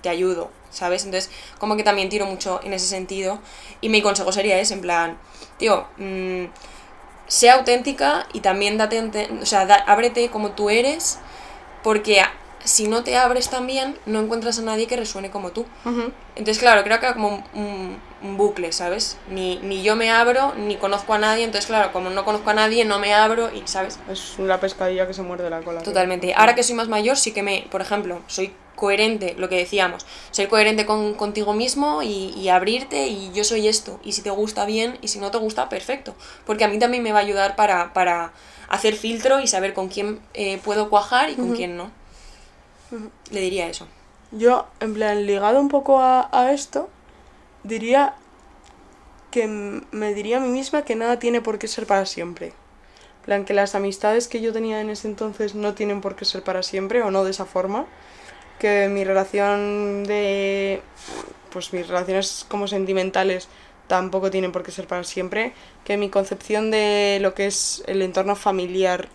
te 0.02 0.10
ayudo, 0.10 0.52
¿sabes? 0.70 1.06
Entonces, 1.06 1.32
como 1.60 1.76
que 1.76 1.84
también 1.84 2.10
tiro 2.10 2.26
mucho 2.26 2.60
en 2.64 2.74
ese 2.74 2.88
sentido. 2.88 3.40
Y 3.82 3.90
mi 3.90 4.02
consejo 4.02 4.32
sería 4.32 4.60
ese, 4.60 4.74
en 4.76 4.82
plan, 4.82 5.18
tío, 5.58 5.88
mm, 5.98 6.46
sea 7.28 7.56
auténtica 7.56 8.28
y 8.34 8.42
también 8.42 8.78
date, 8.78 9.30
o 9.42 9.46
sea, 9.46 9.62
ábrete 9.88 10.30
como 10.30 10.52
tú 10.52 10.70
eres, 10.70 11.20
porque 11.84 12.22
si 12.64 12.88
no 12.88 13.04
te 13.04 13.18
abres 13.18 13.50
también, 13.50 13.98
no 14.06 14.20
encuentras 14.20 14.60
a 14.60 14.62
nadie 14.62 14.88
que 14.88 14.96
resuene 14.96 15.30
como 15.32 15.52
tú. 15.52 15.66
Entonces, 16.36 16.60
claro, 16.60 16.84
creo 16.84 17.00
que 17.00 17.06
era 17.06 17.14
como 17.14 17.44
un, 17.54 17.98
bucle, 18.38 18.72
¿sabes? 18.72 19.18
Ni, 19.30 19.58
ni 19.58 19.84
yo 19.84 19.96
me 19.98 20.10
abro, 20.10 20.54
ni 20.56 20.78
conozco 20.78 21.14
a 21.14 21.18
nadie, 21.18 21.44
entonces, 21.44 21.68
claro, 21.68 21.92
como 21.92 22.10
no 22.10 22.24
conozco 22.24 22.50
a 22.50 22.54
nadie, 22.54 22.86
no 22.86 23.00
me 23.00 23.14
abro 23.14 23.54
y, 23.54 23.64
¿sabes? 23.66 24.00
Es 24.10 24.40
la 24.40 24.60
pescadilla 24.62 25.06
que 25.08 25.14
se 25.14 25.24
muerde 25.24 25.50
la 25.50 25.62
cola. 25.62 25.82
Totalmente. 25.82 26.34
Ahora 26.34 26.56
que 26.56 26.64
soy 26.64 26.76
más 26.76 26.88
mayor, 26.88 27.18
sí 27.18 27.34
que 27.34 27.44
me, 27.44 27.68
por 27.70 27.82
ejemplo, 27.82 28.22
soy 28.28 28.54
coherente, 28.76 29.36
lo 29.38 29.50
que 29.50 29.58
decíamos, 29.58 30.06
soy 30.32 30.48
coherente 30.48 30.86
con, 30.86 31.14
contigo 31.14 31.54
mismo 31.54 32.02
y, 32.02 32.34
y 32.36 32.50
abrirte 32.50 33.08
y 33.08 33.32
yo 33.34 33.44
soy 33.44 33.68
esto. 33.68 34.00
Y 34.04 34.14
si 34.14 34.22
te 34.22 34.30
gusta 34.30 34.66
bien 34.66 34.98
y 35.02 35.10
si 35.10 35.20
no 35.20 35.30
te 35.32 35.38
gusta, 35.38 35.70
perfecto. 35.70 36.16
Porque 36.46 36.64
a 36.64 36.68
mí 36.68 36.80
también 36.80 37.04
me 37.04 37.12
va 37.12 37.20
a 37.20 37.24
ayudar 37.24 37.56
para, 37.56 37.94
para 37.94 38.32
hacer 38.70 38.96
filtro 38.96 39.40
y 39.40 39.48
saber 39.48 39.74
con 39.74 39.90
quién 39.90 40.20
eh, 40.34 40.60
puedo 40.64 40.90
cuajar 40.90 41.30
y 41.30 41.36
con 41.36 41.56
quién 41.56 41.78
no. 41.78 41.92
Le 43.32 43.42
diría 43.42 43.68
eso. 43.68 43.88
Yo, 44.32 44.68
en 44.80 44.94
plan, 44.94 45.26
ligado 45.26 45.60
un 45.60 45.70
poco 45.70 46.00
a, 46.00 46.30
a 46.32 46.54
esto, 46.54 46.90
diría 47.64 48.16
que 49.32 49.48
me 49.48 50.14
diría 50.14 50.38
a 50.38 50.40
mí 50.40 50.50
misma 50.50 50.84
que 50.84 50.96
nada 50.96 51.18
tiene 51.20 51.42
por 51.42 51.58
qué 51.58 51.68
ser 51.68 51.88
para 51.88 52.06
siempre. 52.06 52.54
Plan, 53.26 53.46
que 53.46 53.54
las 53.54 53.74
amistades 53.74 54.28
que 54.28 54.42
yo 54.42 54.52
tenía 54.52 54.82
en 54.82 54.90
ese 54.90 55.08
entonces 55.08 55.56
no 55.56 55.74
tienen 55.74 56.02
por 56.02 56.16
qué 56.16 56.26
ser 56.26 56.44
para 56.44 56.62
siempre 56.62 57.02
o 57.02 57.10
no 57.10 57.24
de 57.24 57.32
esa 57.32 57.46
forma. 57.46 57.86
Que 58.60 58.90
mi 58.90 59.04
relación 59.04 60.04
de. 60.04 60.82
Pues 61.52 61.74
mis 61.74 61.88
relaciones 61.88 62.46
como 62.48 62.68
sentimentales 62.68 63.48
tampoco 63.88 64.30
tienen 64.30 64.52
por 64.52 64.64
qué 64.64 64.72
ser 64.72 64.88
para 64.88 65.04
siempre. 65.04 65.54
Que 65.86 65.98
mi 65.98 66.10
concepción 66.10 66.70
de 66.70 67.20
lo 67.22 67.34
que 67.34 67.48
es 67.48 67.84
el 67.88 68.02
entorno 68.02 68.36
familiar, 68.36 69.08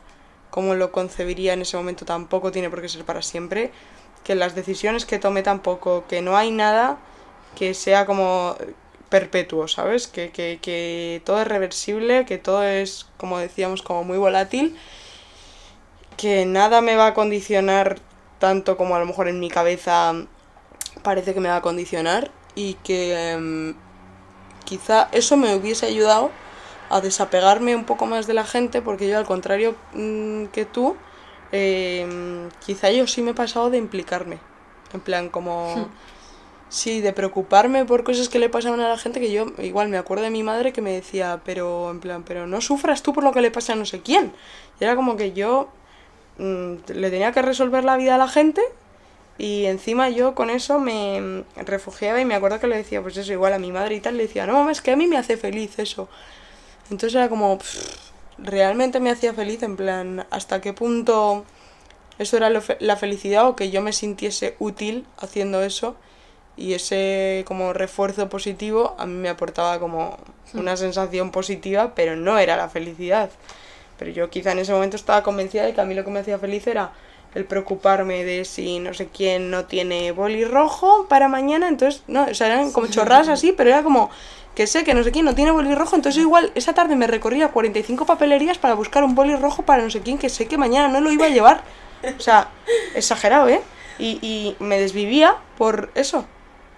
como 0.59 0.75
lo 0.75 0.91
concebiría 0.91 1.53
en 1.53 1.63
ese 1.63 1.77
momento, 1.77 2.05
tampoco 2.05 2.51
tiene 2.51 2.69
por 2.69 2.83
qué 2.83 2.89
ser 2.89 3.05
para 3.05 3.23
siempre. 3.23 3.71
Que 4.25 4.35
las 4.35 4.57
decisiones 4.57 5.07
que 5.07 5.21
tome 5.21 5.45
tampoco, 5.45 6.05
que 6.09 6.21
no 6.21 6.37
hay 6.37 6.51
nada 6.51 6.99
que 7.55 7.75
sea 7.75 8.07
como 8.07 8.57
perpetuo, 9.09 9.69
¿sabes? 9.69 10.09
Que, 10.09 10.33
que, 10.33 10.59
que 10.61 11.23
todo 11.25 11.41
es 11.41 11.47
reversible, 11.47 12.25
que 12.25 12.39
todo 12.39 12.65
es, 12.65 13.07
como 13.19 13.39
decíamos, 13.39 13.83
como 13.83 14.03
muy 14.03 14.19
volátil, 14.19 14.77
que 16.17 16.45
nada 16.45 16.81
me 16.81 16.97
va 16.97 17.07
a 17.07 17.15
condicionar 17.15 18.01
tanto 18.41 18.77
como 18.77 18.97
a 18.97 18.99
lo 18.99 19.07
mejor 19.07 19.29
en 19.29 19.39
mi 19.39 19.51
cabeza 19.51 20.13
parece 21.05 21.35
que 21.35 21.41
me 21.41 21.51
va 21.51 21.57
a 21.59 21.63
condicionar 21.63 22.33
y 22.57 22.75
que 22.83 23.31
em, 23.31 23.77
quizá 24.65 25.09
eso 25.13 25.37
me 25.37 25.55
hubiese 25.55 25.87
ayudado 25.87 26.33
a 26.91 27.01
desapegarme 27.01 27.77
un 27.77 27.85
poco 27.85 28.07
más 28.07 28.27
de 28.27 28.35
la 28.35 28.45
gente 28.45 28.83
porque 28.83 29.09
yo 29.09 29.19
al 29.19 29.27
contrario 29.27 29.75
mm, 29.95 30.47
que 30.47 30.65
tú 30.65 30.97
em, 31.53 32.49
quizá 32.65 32.91
yo 32.91 33.07
sí 33.07 33.23
me 33.23 33.33
he 33.33 33.35
pasado 33.35 33.71
de 33.71 33.79
implicarme 33.79 34.39
en 34.93 35.01
plan 35.01 35.29
como 35.29 35.89
sí 36.69 37.01
de 37.01 37.13
preocuparme 37.13 37.85
por 37.85 38.05
cosas 38.05 38.29
que 38.29 38.39
le 38.39 38.49
pasaban 38.49 38.81
a 38.81 38.89
la 38.89 38.99
gente 38.99 39.21
que 39.21 39.33
yo 39.33 39.47
igual 39.59 39.89
me 39.89 39.99
acuerdo 39.99 40.25
de 40.25 40.31
mi 40.31 40.43
madre 40.43 40.73
que 40.73 40.83
me 40.83 40.93
decía 40.93 41.41
pero 41.45 41.91
en 41.91 42.01
plan 42.01 42.23
pero 42.25 42.47
no 42.47 42.61
sufras 42.61 43.03
tú 43.03 43.13
por 43.13 43.25
lo 43.25 43.33
que 43.33 43.41
le 43.41 43.51
pasa 43.51 43.73
a 43.73 43.77
no 43.77 43.85
sé 43.85 44.01
quién 44.01 44.33
y 44.81 44.85
era 44.85 44.97
como 44.97 45.17
que 45.17 45.33
yo 45.33 45.69
mm, 46.39 46.75
le 46.95 47.11
tenía 47.11 47.33
que 47.33 47.43
resolver 47.43 47.85
la 47.85 47.97
vida 47.97 48.15
a 48.15 48.19
la 48.19 48.29
gente 48.29 48.63
y 49.39 49.67
encima 49.67 50.11
yo 50.11 50.35
con 50.35 50.51
eso 50.51 50.81
me 50.81 51.45
refugiaba 51.57 52.21
y 52.21 52.25
me 52.25 52.35
acuerdo 52.35 52.59
que 52.59 52.67
le 52.67 52.77
decía, 52.77 53.01
pues 53.01 53.17
eso, 53.17 53.33
igual 53.33 53.53
a 53.53 53.61
mi 53.61 53.71
madre 53.71 53.95
y 53.95 54.01
tal, 54.01 54.17
le 54.17 54.25
decía, 54.25 54.47
no, 54.47 54.55
mamá, 54.55 54.73
es 54.73 54.83
que 54.83 54.91
a 54.91 54.97
mí 54.97 55.07
me 55.07 55.17
hace 55.17 55.37
feliz 55.37 55.79
eso. 55.79 56.09
Entonces 56.91 57.15
era 57.15 57.29
como, 57.29 57.59
pff, 57.59 58.11
realmente 58.39 59.01
me 59.01 59.11
hacía 59.11 59.35
feliz, 59.35 59.63
en 59.63 59.77
plan, 59.77 60.27
hasta 60.31 60.61
qué 60.61 60.73
punto 60.73 61.45
eso 62.19 62.37
era 62.37 62.51
lo 62.51 62.61
fe- 62.61 62.79
la 62.81 62.97
felicidad 62.97 63.47
o 63.47 63.57
que 63.57 63.71
yo 63.71 63.83
me 63.83 63.93
sintiese 63.93 64.57
útil 64.59 65.07
haciendo 65.19 65.63
eso 65.63 65.97
y 66.57 66.75
ese 66.75 67.45
como 67.47 67.73
refuerzo 67.73 68.29
positivo 68.29 68.97
a 68.99 69.07
mí 69.07 69.15
me 69.15 69.29
aportaba 69.29 69.79
como 69.79 70.19
una 70.55 70.77
sensación 70.77 71.31
positiva, 71.31 71.93
pero 71.95 72.17
no 72.17 72.39
era 72.39 72.57
la 72.57 72.69
felicidad. 72.69 73.31
Pero 73.99 74.11
yo 74.13 74.31
quizá 74.31 74.53
en 74.53 74.61
ese 74.61 74.73
momento 74.73 74.97
estaba 74.97 75.23
convencida 75.23 75.65
de 75.65 75.75
que 75.75 75.81
a 75.81 75.85
mí 75.85 75.95
lo 75.95 76.05
que 76.05 76.11
me 76.11 76.21
hacía 76.21 76.39
feliz 76.39 76.67
era 76.67 76.93
el 77.39 77.45
preocuparme 77.45 78.25
de 78.25 78.45
si 78.45 78.81
no 78.81 78.93
sé 78.93 79.09
quién 79.09 79.51
no 79.51 79.65
tiene 79.65 80.13
boli 80.13 80.45
rojo 80.45 81.07
para 81.09 81.29
mañana, 81.29 81.69
entonces, 81.69 82.03
no, 82.09 82.25
o 82.25 82.35
sea, 82.35 82.49
eran 82.49 82.73
como 82.73 82.89
chorradas 82.89 83.29
así, 83.29 83.53
pero 83.53 83.71
era 83.71 83.83
como 83.83 84.11
que 84.55 84.67
sé 84.67 84.83
que 84.83 84.93
no 84.93 85.05
sé 85.05 85.13
quién 85.13 85.25
no 85.25 85.35
tiene 85.35 85.53
boli 85.53 85.75
rojo, 85.75 85.95
entonces 85.95 86.21
igual 86.21 86.51
esa 86.57 86.75
tarde 86.75 86.97
me 86.97 87.07
recorría 87.07 87.49
45 87.49 88.07
papelerías 88.07 88.59
para 88.59 88.75
buscar 88.75 89.05
un 89.05 89.15
boli 89.15 89.37
rojo 89.37 89.63
para 89.63 89.85
no 89.85 89.91
sé 89.91 90.01
quién, 90.01 90.19
que 90.19 90.29
sé 90.29 90.47
que 90.47 90.59
mañana 90.59 90.89
no 90.89 91.01
lo 91.01 91.13
iba 91.13 91.27
a 91.27 91.31
llevar. 91.31 91.63
O 92.17 92.21
sea, 92.21 92.49
exagerado, 92.95 93.49
¿eh? 93.49 93.61
Y, 93.99 94.19
y 94.23 94.57
me 94.61 94.79
desvivía 94.79 95.37
por 95.57 95.91
eso. 95.95 96.25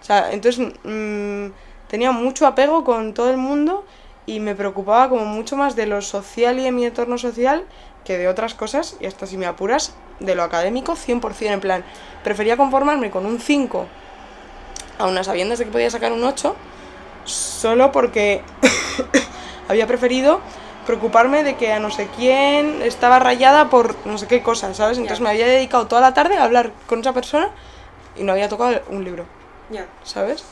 O 0.01 0.05
sea, 0.05 0.33
entonces 0.33 0.75
mm, 0.85 1.53
tenía 1.89 2.13
mucho 2.13 2.47
apego 2.47 2.85
con 2.85 3.13
todo 3.15 3.31
el 3.31 3.37
mundo 3.37 3.85
y 4.27 4.41
me 4.41 4.55
preocupaba 4.55 5.09
como 5.09 5.25
mucho 5.25 5.57
más 5.57 5.77
de 5.77 5.87
lo 5.87 6.01
social 6.03 6.59
y 6.59 6.65
de 6.65 6.73
mi 6.73 6.85
entorno 6.85 7.19
social 7.19 7.65
que 8.05 8.19
de 8.19 8.29
otras 8.29 8.55
cosas, 8.55 8.97
y 9.01 9.07
hasta 9.07 9.27
si 9.27 9.37
me 9.37 9.47
apuras, 9.47 9.95
de 10.21 10.35
lo 10.35 10.43
académico 10.43 10.95
100%, 10.95 11.47
en 11.47 11.61
plan, 11.61 11.85
prefería 12.23 12.57
conformarme 12.57 13.11
con 13.11 13.27
un 13.27 13.41
5 13.41 13.87
a 14.99 15.07
unas 15.07 15.27
sabiendas 15.27 15.59
de 15.59 15.65
que 15.65 15.71
podía 15.71 15.91
sacar 15.91 16.13
un 16.13 16.23
8, 16.23 16.55
solo 17.25 17.91
porque 17.91 18.43
había 19.69 19.87
preferido 19.87 20.41
preocuparme 20.87 21.45
de 21.45 21.57
que 21.57 21.73
a 21.73 21.79
no 21.79 21.91
sé 21.91 22.09
quién 22.17 22.83
estaba 22.83 23.19
rayada 23.19 23.71
por 23.71 23.95
no 24.07 24.19
sé 24.19 24.27
qué 24.27 24.43
cosa, 24.43 24.75
¿sabes? 24.75 24.99
Entonces 24.99 25.21
me 25.21 25.31
había 25.31 25.47
dedicado 25.47 25.87
toda 25.87 26.01
la 26.01 26.15
tarde 26.15 26.37
a 26.37 26.45
hablar 26.45 26.73
con 26.87 27.01
esa 27.01 27.13
persona 27.13 27.51
y 28.17 28.25
no 28.25 28.33
había 28.33 28.49
tocado 28.49 28.81
un 28.91 29.05
libro. 29.05 29.25
Ya. 29.71 29.87
¿sabes? 30.03 30.45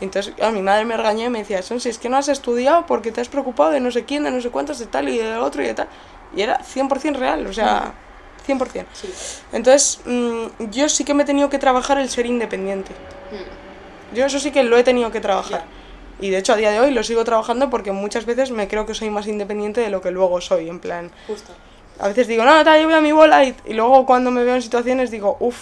Entonces, 0.00 0.34
a 0.42 0.50
mi 0.50 0.62
madre 0.62 0.84
me 0.84 0.96
regañó 0.96 1.26
y 1.26 1.30
me 1.30 1.40
decía, 1.40 1.62
son 1.62 1.78
si 1.78 1.88
es 1.88 1.98
que 1.98 2.08
no 2.08 2.16
has 2.16 2.28
estudiado 2.28 2.86
porque 2.86 3.12
te 3.12 3.20
has 3.20 3.28
preocupado 3.28 3.70
de 3.70 3.80
no 3.80 3.90
sé 3.92 4.04
quién, 4.04 4.24
de 4.24 4.32
no 4.32 4.40
sé 4.40 4.50
cuántos, 4.50 4.78
de 4.78 4.86
tal 4.86 5.08
y 5.08 5.18
de 5.18 5.36
otro 5.36 5.62
y 5.62 5.66
de 5.66 5.74
tal. 5.74 5.88
Y 6.34 6.42
era 6.42 6.58
100% 6.60 7.16
real, 7.16 7.46
o 7.46 7.52
sea, 7.52 7.92
100%. 8.46 8.86
Sí. 8.92 9.08
Entonces, 9.52 10.00
mm, 10.04 10.70
yo 10.70 10.88
sí 10.88 11.04
que 11.04 11.14
me 11.14 11.22
he 11.22 11.26
tenido 11.26 11.48
que 11.50 11.58
trabajar 11.58 11.98
el 11.98 12.08
ser 12.08 12.26
independiente. 12.26 12.92
Mm. 13.30 14.14
Yo 14.16 14.26
eso 14.26 14.38
sí 14.38 14.50
que 14.50 14.62
lo 14.62 14.76
he 14.76 14.84
tenido 14.84 15.10
que 15.10 15.20
trabajar. 15.20 15.64
Y 16.20 16.30
de 16.30 16.38
hecho, 16.38 16.52
a 16.52 16.56
día 16.56 16.70
de 16.70 16.78
hoy 16.80 16.90
lo 16.92 17.02
sigo 17.02 17.24
trabajando 17.24 17.70
porque 17.70 17.90
muchas 17.92 18.26
veces 18.26 18.50
me 18.50 18.68
creo 18.68 18.86
que 18.86 18.94
soy 18.94 19.10
más 19.10 19.26
independiente 19.26 19.80
de 19.80 19.90
lo 19.90 20.00
que 20.00 20.10
luego 20.10 20.40
soy. 20.40 20.68
En 20.68 20.78
plan, 20.78 21.10
Justo. 21.26 21.52
a 21.98 22.08
veces 22.08 22.26
digo, 22.28 22.44
no, 22.44 22.62
tal, 22.64 22.80
yo 22.80 22.86
voy 22.86 22.94
a 22.94 23.00
mi 23.00 23.12
bola. 23.12 23.44
Y, 23.44 23.54
y 23.64 23.72
luego 23.72 24.04
cuando 24.06 24.30
me 24.30 24.44
veo 24.44 24.54
en 24.54 24.62
situaciones 24.62 25.10
digo, 25.10 25.36
uff, 25.40 25.56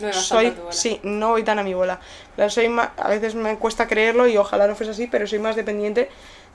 No 0.00 0.12
soy, 0.12 0.54
sí, 0.70 1.00
no 1.02 1.30
voy 1.30 1.42
tan 1.42 1.58
a 1.58 1.62
mi 1.62 1.74
bola. 1.74 1.98
La 2.36 2.48
soy 2.48 2.68
ma- 2.68 2.92
a 2.96 3.08
veces 3.08 3.34
me 3.34 3.56
cuesta 3.58 3.86
creerlo 3.88 4.26
y 4.28 4.36
ojalá 4.36 4.66
no 4.66 4.74
fuese 4.76 4.92
así, 4.92 5.06
pero 5.08 5.26
soy 5.26 5.40
más 5.40 5.56
dependiente 5.56 6.08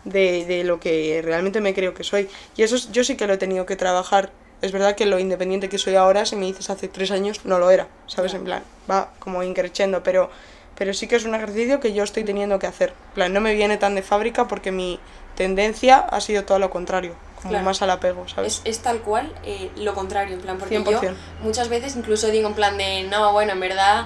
de, 0.05 0.45
de 0.45 0.63
lo 0.63 0.79
que 0.79 1.21
realmente 1.23 1.59
me 1.61 1.73
creo 1.75 1.93
que 1.93 2.03
soy. 2.03 2.27
Y 2.55 2.63
eso 2.63 2.75
es- 2.75 2.91
yo 2.91 3.03
sí 3.03 3.17
que 3.17 3.27
lo 3.27 3.33
he 3.33 3.37
tenido 3.37 3.65
que 3.67 3.75
trabajar. 3.75 4.31
Es 4.61 4.71
verdad 4.71 4.95
que 4.95 5.05
lo 5.05 5.17
independiente 5.19 5.69
que 5.69 5.77
soy 5.77 5.95
ahora, 5.95 6.25
si 6.25 6.35
me 6.35 6.45
dices 6.45 6.69
hace 6.69 6.87
tres 6.87 7.09
años, 7.11 7.45
no 7.45 7.57
lo 7.57 7.71
era, 7.71 7.87
¿sabes? 8.07 8.33
En 8.33 8.43
plan, 8.43 8.63
va 8.89 9.09
como 9.19 9.41
increciendo, 9.41 10.03
pero, 10.03 10.29
pero 10.77 10.93
sí 10.93 11.07
que 11.07 11.15
es 11.15 11.25
un 11.25 11.33
ejercicio 11.33 11.79
que 11.79 11.93
yo 11.93 12.03
estoy 12.03 12.23
teniendo 12.23 12.59
que 12.59 12.67
hacer. 12.67 12.89
En 13.09 13.13
plan, 13.15 13.33
no 13.33 13.41
me 13.41 13.55
viene 13.55 13.77
tan 13.77 13.95
de 13.95 14.03
fábrica 14.03 14.47
porque 14.47 14.71
mi 14.71 14.99
tendencia 15.35 15.97
ha 15.97 16.21
sido 16.21 16.43
todo 16.43 16.59
lo 16.59 16.69
contrario, 16.69 17.15
como 17.37 17.49
Claro. 17.49 17.65
más 17.65 17.81
al 17.81 17.89
apego, 17.89 18.27
¿sabes? 18.27 18.61
Es, 18.65 18.77
es 18.77 18.79
tal 18.83 18.99
cual 18.99 19.33
eh, 19.43 19.71
lo 19.77 19.95
contrario, 19.95 20.35
en 20.35 20.41
plan, 20.41 20.57
porque 20.59 20.75
yo 20.83 20.83
100%. 21.01 21.15
muchas 21.41 21.67
veces 21.69 21.95
incluso 21.95 22.27
digo 22.27 22.47
en 22.47 22.53
plan 22.53 22.77
de, 22.77 23.03
no, 23.09 23.31
bueno, 23.33 23.53
en 23.53 23.59
verdad, 23.59 24.05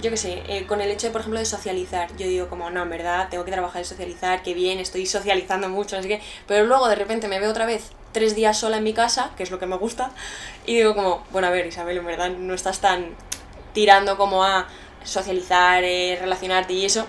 yo 0.00 0.10
qué 0.10 0.16
sé, 0.16 0.44
eh, 0.46 0.64
con 0.66 0.80
el 0.80 0.92
hecho 0.92 1.08
de, 1.08 1.12
por 1.12 1.22
ejemplo, 1.22 1.40
de 1.40 1.46
socializar, 1.46 2.08
yo 2.16 2.26
digo 2.28 2.48
como, 2.48 2.70
no, 2.70 2.82
en 2.82 2.90
verdad, 2.90 3.28
tengo 3.30 3.44
que 3.44 3.50
trabajar 3.50 3.80
en 3.82 3.84
socializar, 3.88 4.42
que 4.44 4.54
bien, 4.54 4.78
estoy 4.78 5.06
socializando 5.06 5.68
mucho, 5.68 5.96
no 5.96 6.02
sé 6.02 6.08
qué, 6.08 6.22
pero 6.46 6.66
luego 6.66 6.88
de 6.88 6.94
repente 6.94 7.26
me 7.26 7.40
veo 7.40 7.50
otra 7.50 7.66
vez 7.66 7.90
tres 8.12 8.34
días 8.34 8.58
sola 8.58 8.78
en 8.78 8.84
mi 8.84 8.92
casa, 8.92 9.30
que 9.36 9.42
es 9.42 9.50
lo 9.50 9.58
que 9.58 9.66
me 9.66 9.76
gusta, 9.76 10.10
y 10.66 10.74
digo 10.76 10.94
como, 10.94 11.24
bueno, 11.30 11.48
a 11.48 11.50
ver, 11.50 11.66
Isabel, 11.66 11.98
en 11.98 12.06
verdad 12.06 12.30
no 12.30 12.54
estás 12.54 12.80
tan 12.80 13.14
tirando 13.72 14.16
como 14.16 14.44
a 14.44 14.66
socializar, 15.04 15.84
eh, 15.84 16.16
relacionarte 16.20 16.72
y 16.72 16.84
eso, 16.84 17.06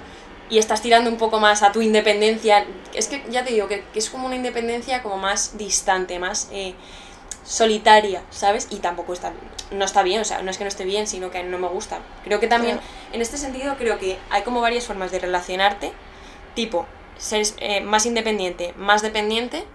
y 0.49 0.57
estás 0.57 0.81
tirando 0.81 1.09
un 1.09 1.17
poco 1.17 1.39
más 1.39 1.63
a 1.63 1.71
tu 1.71 1.81
independencia. 1.81 2.65
Es 2.93 3.07
que 3.07 3.23
ya 3.29 3.43
te 3.43 3.53
digo 3.53 3.67
que, 3.67 3.83
que 3.93 3.99
es 3.99 4.09
como 4.09 4.25
una 4.25 4.35
independencia 4.35 5.03
como 5.03 5.17
más 5.17 5.57
distante, 5.57 6.17
más 6.19 6.49
eh, 6.51 6.73
solitaria, 7.43 8.21
¿sabes? 8.29 8.67
Y 8.69 8.77
tampoco 8.77 9.13
está, 9.13 9.31
no 9.71 9.85
está 9.85 10.03
bien, 10.03 10.21
o 10.21 10.25
sea, 10.25 10.41
no 10.41 10.51
es 10.51 10.57
que 10.57 10.63
no 10.63 10.67
esté 10.67 10.85
bien, 10.85 11.07
sino 11.07 11.31
que 11.31 11.43
no 11.43 11.57
me 11.57 11.67
gusta. 11.67 11.99
Creo 12.23 12.39
que 12.39 12.47
también, 12.47 12.77
Claro. 12.77 12.91
en 13.13 13.21
este 13.21 13.37
sentido, 13.37 13.75
creo 13.77 13.97
que 13.99 14.17
hay 14.29 14.43
como 14.43 14.61
varias 14.61 14.85
formas 14.85 15.11
de 15.11 15.19
relacionarte, 15.19 15.91
tipo, 16.55 16.85
ser 17.17 17.45
eh, 17.57 17.81
más 17.81 18.05
independiente, 18.05 18.73
más 18.77 19.01
dependiente, 19.01 19.65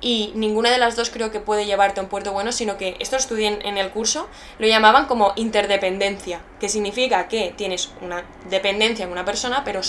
y 0.00 0.32
ninguna 0.34 0.70
de 0.70 0.78
las 0.78 0.96
dos 0.96 1.10
creo 1.10 1.30
que 1.30 1.40
puede 1.40 1.66
llevarte 1.66 2.00
a 2.00 2.02
un 2.02 2.08
puerto 2.08 2.32
bueno, 2.32 2.52
sino 2.52 2.76
que 2.76 2.96
esto 3.00 3.16
estudié 3.16 3.58
en, 3.62 3.78
el 3.78 3.90
curso, 3.90 4.28
lo 4.58 4.66
llamaban 4.66 5.06
como 5.06 5.32
interdependencia, 5.36 6.40
que 6.58 6.68
significa 6.68 7.28
que 7.28 7.52
tienes 7.56 7.90
una 8.00 8.24
dependencia 8.48 9.04
en 9.04 9.12
una 9.12 9.24
persona, 9.24 9.62
pero 9.64 9.80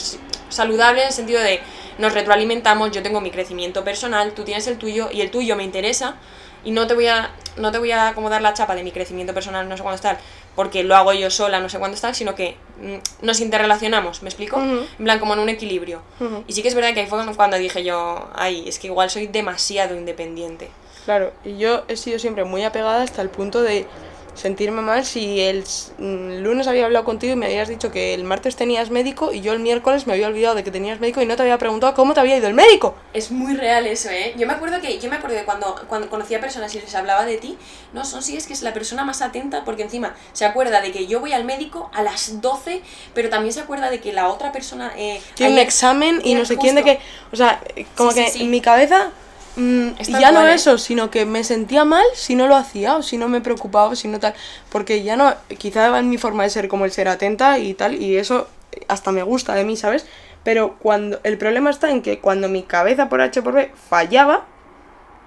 saludable 0.50 1.02
en 1.02 1.08
el 1.08 1.14
sentido 1.14 1.42
de 1.42 1.62
nos 1.98 2.14
retroalimentamos, 2.14 2.92
yo 2.92 3.02
tengo 3.02 3.22
mi 3.22 3.32
crecimiento 3.32 3.84
personal, 3.84 4.34
tú 4.34 4.44
tienes 4.44 4.68
el 4.68 4.78
tuyo 4.78 5.10
y 5.12 5.22
el 5.22 5.32
tuyo 5.32 5.56
me 5.56 5.64
interesa 5.64 6.16
y 6.64 6.72
no 6.72 6.88
te 6.88 6.94
voy 6.94 7.08
a 7.08 7.32
no 7.58 7.72
te 7.72 7.80
voy 7.80 7.92
a 7.92 8.14
como 8.14 8.30
dar 8.30 8.42
la 8.42 8.54
chapa 8.54 8.76
de 8.76 8.84
mi 8.84 8.92
crecimiento 8.92 9.34
personal, 9.34 9.68
no 9.68 9.76
sé 9.76 9.84
cuándo 9.84 10.02
tal, 10.02 10.18
porque 10.56 10.84
lo 10.84 10.96
hago 10.96 11.14
yo 11.14 11.30
sola, 11.30 11.60
no 11.60 11.70
sé 11.70 11.80
cuándo 11.80 11.96
están, 11.96 12.14
sino 12.14 12.36
que 12.36 12.58
mm, 12.82 13.26
nos 13.26 13.40
interrelacionamos, 13.40 14.22
¿me 14.22 14.30
explico? 14.30 14.58
Ujú. 14.58 14.86
En 15.00 15.04
plan, 15.06 15.20
como 15.20 15.34
en 15.34 15.40
un 15.40 15.50
equilibrio. 15.50 16.02
Y 16.48 16.54
sí 16.54 16.62
que 16.62 16.68
es 16.68 16.76
verdad 16.76 16.94
que 16.94 17.02
ahí 17.02 17.08
fue 17.08 17.20
cuando 17.36 17.58
dije 17.58 17.84
yo, 17.84 18.30
ay, 18.36 18.68
es 18.68 18.80
que 18.80 18.88
igual 18.88 19.10
soy 19.10 19.28
demasiado 19.28 19.96
independiente. 19.96 20.70
Claro, 21.06 21.32
y 21.44 21.58
yo 21.58 21.84
he 21.88 21.98
sido 21.98 22.20
siempre 22.20 22.44
muy 22.44 22.64
apegada 22.64 23.02
hasta 23.02 23.22
el 23.22 23.30
punto 23.30 23.64
de 23.64 23.88
sentirme 24.34 24.82
mal 24.82 25.06
si 25.06 25.42
el 25.42 25.64
mm, 25.98 26.42
lunes 26.42 26.68
había 26.68 26.86
hablado 26.86 27.06
contigo 27.06 27.34
y 27.34 27.36
me 27.36 27.48
habías 27.48 27.68
dicho 27.68 27.92
que 27.92 28.14
el 28.14 28.24
martes 28.24 28.56
tenías 28.56 28.90
médico 28.90 29.34
y 29.34 29.42
yo 29.42 29.54
el 29.54 29.60
miércoles 29.60 30.08
me 30.08 30.14
había 30.14 30.28
olvidado 30.28 30.56
de 30.56 30.64
que 30.64 30.72
tenías 30.72 31.00
médico 31.00 31.22
y 31.22 31.26
no 31.26 31.36
te 31.36 31.42
había 31.42 31.58
preguntado 31.58 31.94
cómo 31.94 32.14
te 32.14 32.22
había 32.22 32.38
ido 32.38 32.48
el 32.48 32.54
médico. 32.54 32.96
Es 33.14 33.32
muy 33.32 33.56
real 33.56 33.86
eso, 33.88 34.10
¿eh? 34.10 34.34
Yo 34.38 34.48
me 34.48 34.54
acuerdo 34.54 34.80
que 34.82 35.00
yo 35.00 35.10
me 35.10 35.18
acuerdo 35.18 35.36
de 35.36 35.44
cuando, 35.44 35.76
cuando 35.88 36.10
conocía 36.10 36.40
personas 36.40 36.74
y 36.76 36.80
les 36.80 36.96
hablaba 36.96 37.26
de 37.26 37.38
ti, 37.38 37.58
no, 37.94 38.06
son 38.06 38.24
sí 38.24 38.38
es 38.38 38.48
que 38.48 38.54
es 38.54 38.62
la 38.62 38.74
persona 38.74 39.04
más 39.04 39.22
atenta 39.22 39.64
porque 39.66 39.84
encima 39.84 40.16
se 40.34 40.46
acuerda 40.46 40.82
de 40.82 40.92
que 40.92 41.08
yo 41.08 41.20
voy 41.20 41.34
al 41.34 41.44
médico 41.44 41.90
a 41.94 42.02
las 42.02 42.42
12, 42.42 42.82
pero 43.14 43.30
también 43.30 43.54
se 43.54 43.60
acuerda 43.60 43.90
de 43.90 44.00
que 44.00 44.14
la 44.14 44.30
otra 44.30 44.52
persona... 44.52 44.94
Eh, 44.98 45.22
Tiene 45.36 45.54
un 45.54 45.60
examen 45.60 46.22
y 46.24 46.36
no 46.36 46.46
sé 46.46 46.58
quién 46.58 46.76
de 46.76 46.84
qué. 46.84 47.00
O 47.32 47.36
sea, 47.36 47.62
como 47.96 48.12
Sí, 48.12 48.20
sí, 48.20 48.26
que 48.26 48.32
sí. 48.32 48.44
en 48.44 48.50
mi 48.52 48.62
cabeza 48.62 49.12
mm, 49.56 49.90
tal 50.12 50.22
ya 50.22 50.32
no 50.32 50.46
¿eh? 50.48 50.54
eso, 50.54 50.78
sino 50.78 51.10
que 51.12 51.26
me 51.26 51.44
sentía 51.44 51.86
mal 51.86 52.06
si 52.14 52.36
no 52.36 52.48
lo 52.48 52.56
hacía 52.56 52.96
o 52.98 53.04
si 53.04 53.18
no 53.18 53.28
me 53.28 53.42
preocupaba 53.42 53.88
o 53.90 53.96
si 53.96 54.08
no 54.08 54.20
tal. 54.20 54.34
Porque 54.70 55.04
ya 55.04 55.16
no, 55.16 55.34
quizá 55.58 55.98
en 56.00 56.10
mi 56.10 56.18
forma 56.18 56.44
de 56.44 56.50
ser 56.50 56.68
como 56.68 56.86
el 56.86 56.92
ser 56.92 57.08
atenta 57.08 57.58
y 57.60 57.74
tal, 57.74 57.96
y 58.02 58.18
eso 58.18 58.48
hasta 58.88 59.12
me 59.12 59.24
gusta 59.24 59.54
de 59.56 59.64
mí, 59.64 59.76
¿sabes? 59.78 60.06
Pero 60.44 60.78
cuando 60.80 61.20
el 61.24 61.38
problema 61.38 61.70
está 61.70 61.92
en 61.92 62.02
que 62.02 62.20
cuando 62.20 62.50
mi 62.50 62.64
cabeza 62.64 63.10
por 63.10 63.22
H 63.22 63.42
por 63.42 63.54
B 63.54 63.72
fallaba, 63.90 64.46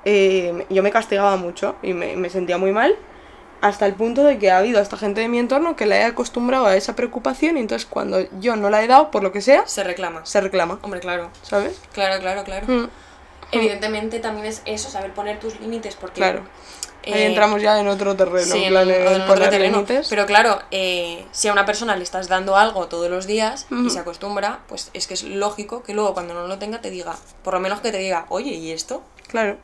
eh, 0.05 0.67
yo 0.71 0.83
me 0.83 0.91
castigaba 0.91 1.37
mucho 1.37 1.77
y 1.83 1.93
me, 1.95 2.17
me 2.17 2.31
sentía 2.31 2.59
muy 2.59 2.73
mal. 2.73 2.97
Hasta 3.61 3.87
el 3.87 3.95
punto 3.95 4.25
de 4.25 4.37
que 4.39 4.51
ha 4.51 4.59
habido 4.59 4.79
esta 4.81 4.99
gente 4.99 5.23
de 5.23 5.29
mi 5.29 5.39
entorno 5.39 5.75
que 5.75 5.87
la 5.87 5.97
he 5.97 6.05
acostumbrado 6.05 6.67
a 6.67 6.77
esa 6.77 6.95
preocupación 6.95 7.57
y 7.57 7.61
entonces 7.61 7.87
cuando 7.89 8.19
yo 8.39 8.57
no 8.57 8.69
la 8.69 8.83
he 8.83 8.87
dado, 8.87 9.11
por 9.11 9.23
lo 9.23 9.33
que 9.33 9.41
sea, 9.41 9.67
Se 9.67 9.83
reclama. 9.83 10.27
se 10.27 10.41
reclama, 10.43 10.79
Hombre, 10.83 11.01
claro. 11.01 11.31
¿sabes? 11.43 11.81
Claro, 11.95 12.21
claro, 12.21 12.45
claro. 12.45 12.67
Mm, 12.67 12.89
Evidentemente 13.57 14.19
también 14.21 14.47
es 14.47 14.63
eso, 14.65 14.91
saber 14.91 15.13
poner 15.13 15.39
tus 15.41 15.59
límites 15.61 15.95
porque... 15.97 16.17
Claro. 16.17 16.43
Ahí 17.07 17.13
eh, 17.13 17.27
entramos 17.27 17.61
ya 17.61 17.79
en 17.79 17.87
otro 17.89 18.17
terreno, 18.17 18.47
Sí, 18.55 18.65
en 18.65 18.71
plan, 18.71 18.89
en 18.89 18.95
en 19.03 19.07
otro 19.23 19.27
poner 19.35 19.51
terreno. 19.51 19.75
límites. 19.77 20.07
Pero 20.09 20.25
claro, 20.25 20.59
eh, 20.71 21.27
si 21.33 21.49
a 21.49 21.53
una 21.53 21.67
persona 21.67 21.97
le 21.97 22.03
estás 22.03 22.29
dando 22.29 22.57
algo 22.57 22.87
todos 22.89 23.11
los 23.11 23.27
días 23.27 23.67
y 23.71 23.91
se 23.91 23.99
acostumbra, 23.99 24.61
pues 24.69 24.91
es 24.95 25.07
que 25.07 25.13
es 25.13 25.23
lógico 25.23 25.83
que 25.83 25.93
luego 25.93 26.15
cuando 26.15 26.33
no 26.33 26.47
lo 26.47 26.59
tenga 26.59 26.81
te 26.81 26.89
diga, 26.91 27.15
por 27.43 27.53
lo 27.53 27.61
menos 27.61 27.81
que 27.83 27.93
te 27.93 27.99
diga, 27.99 28.25
oye, 28.31 28.53
¿y 28.53 28.71
esto? 28.73 29.03
Claro. 29.29 29.59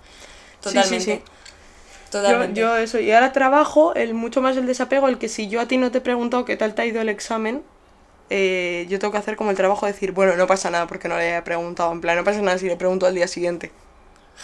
Sí, 0.61 0.68
sí, 0.68 0.75
Totalmente. 0.75 1.00
sí. 1.00 1.23
Yo, 1.23 2.11
Totalmente. 2.11 2.61
yo 2.61 2.76
eso, 2.76 2.99
y 2.99 3.11
ahora 3.12 3.32
trabajo 3.32 3.94
el 3.94 4.12
mucho 4.12 4.42
más 4.42 4.56
el 4.59 4.66
desapego, 4.66 5.09
el 5.09 5.16
que 5.16 5.28
si 5.28 5.49
yo 5.49 5.62
a 5.62 5.66
ti 5.66 5.78
no 5.78 5.90
te 5.90 5.99
he 5.99 6.00
preguntado 6.02 6.44
qué 6.44 6.56
tal 6.59 6.75
te 6.75 6.82
ha 6.82 6.85
ido 6.85 7.00
el 7.00 7.09
examen, 7.09 7.62
eh, 8.30 8.87
yo 8.88 9.00
tengo 9.00 9.10
que 9.10 9.18
hacer 9.18 9.34
como 9.34 9.50
el 9.50 9.56
trabajo 9.56 9.87
de 9.87 9.92
decir, 9.92 10.12
bueno, 10.12 10.37
no 10.37 10.46
pasa 10.46 10.70
nada 10.70 10.87
porque 10.87 11.08
no 11.08 11.16
le 11.16 11.37
he 11.37 11.42
preguntado, 11.42 11.90
en 11.90 12.00
plan, 12.00 12.16
no 12.16 12.22
pasa 12.22 12.40
nada 12.40 12.56
si 12.58 12.66
le 12.66 12.76
pregunto 12.76 13.06
al 13.06 13.14
día 13.14 13.26
siguiente, 13.26 13.72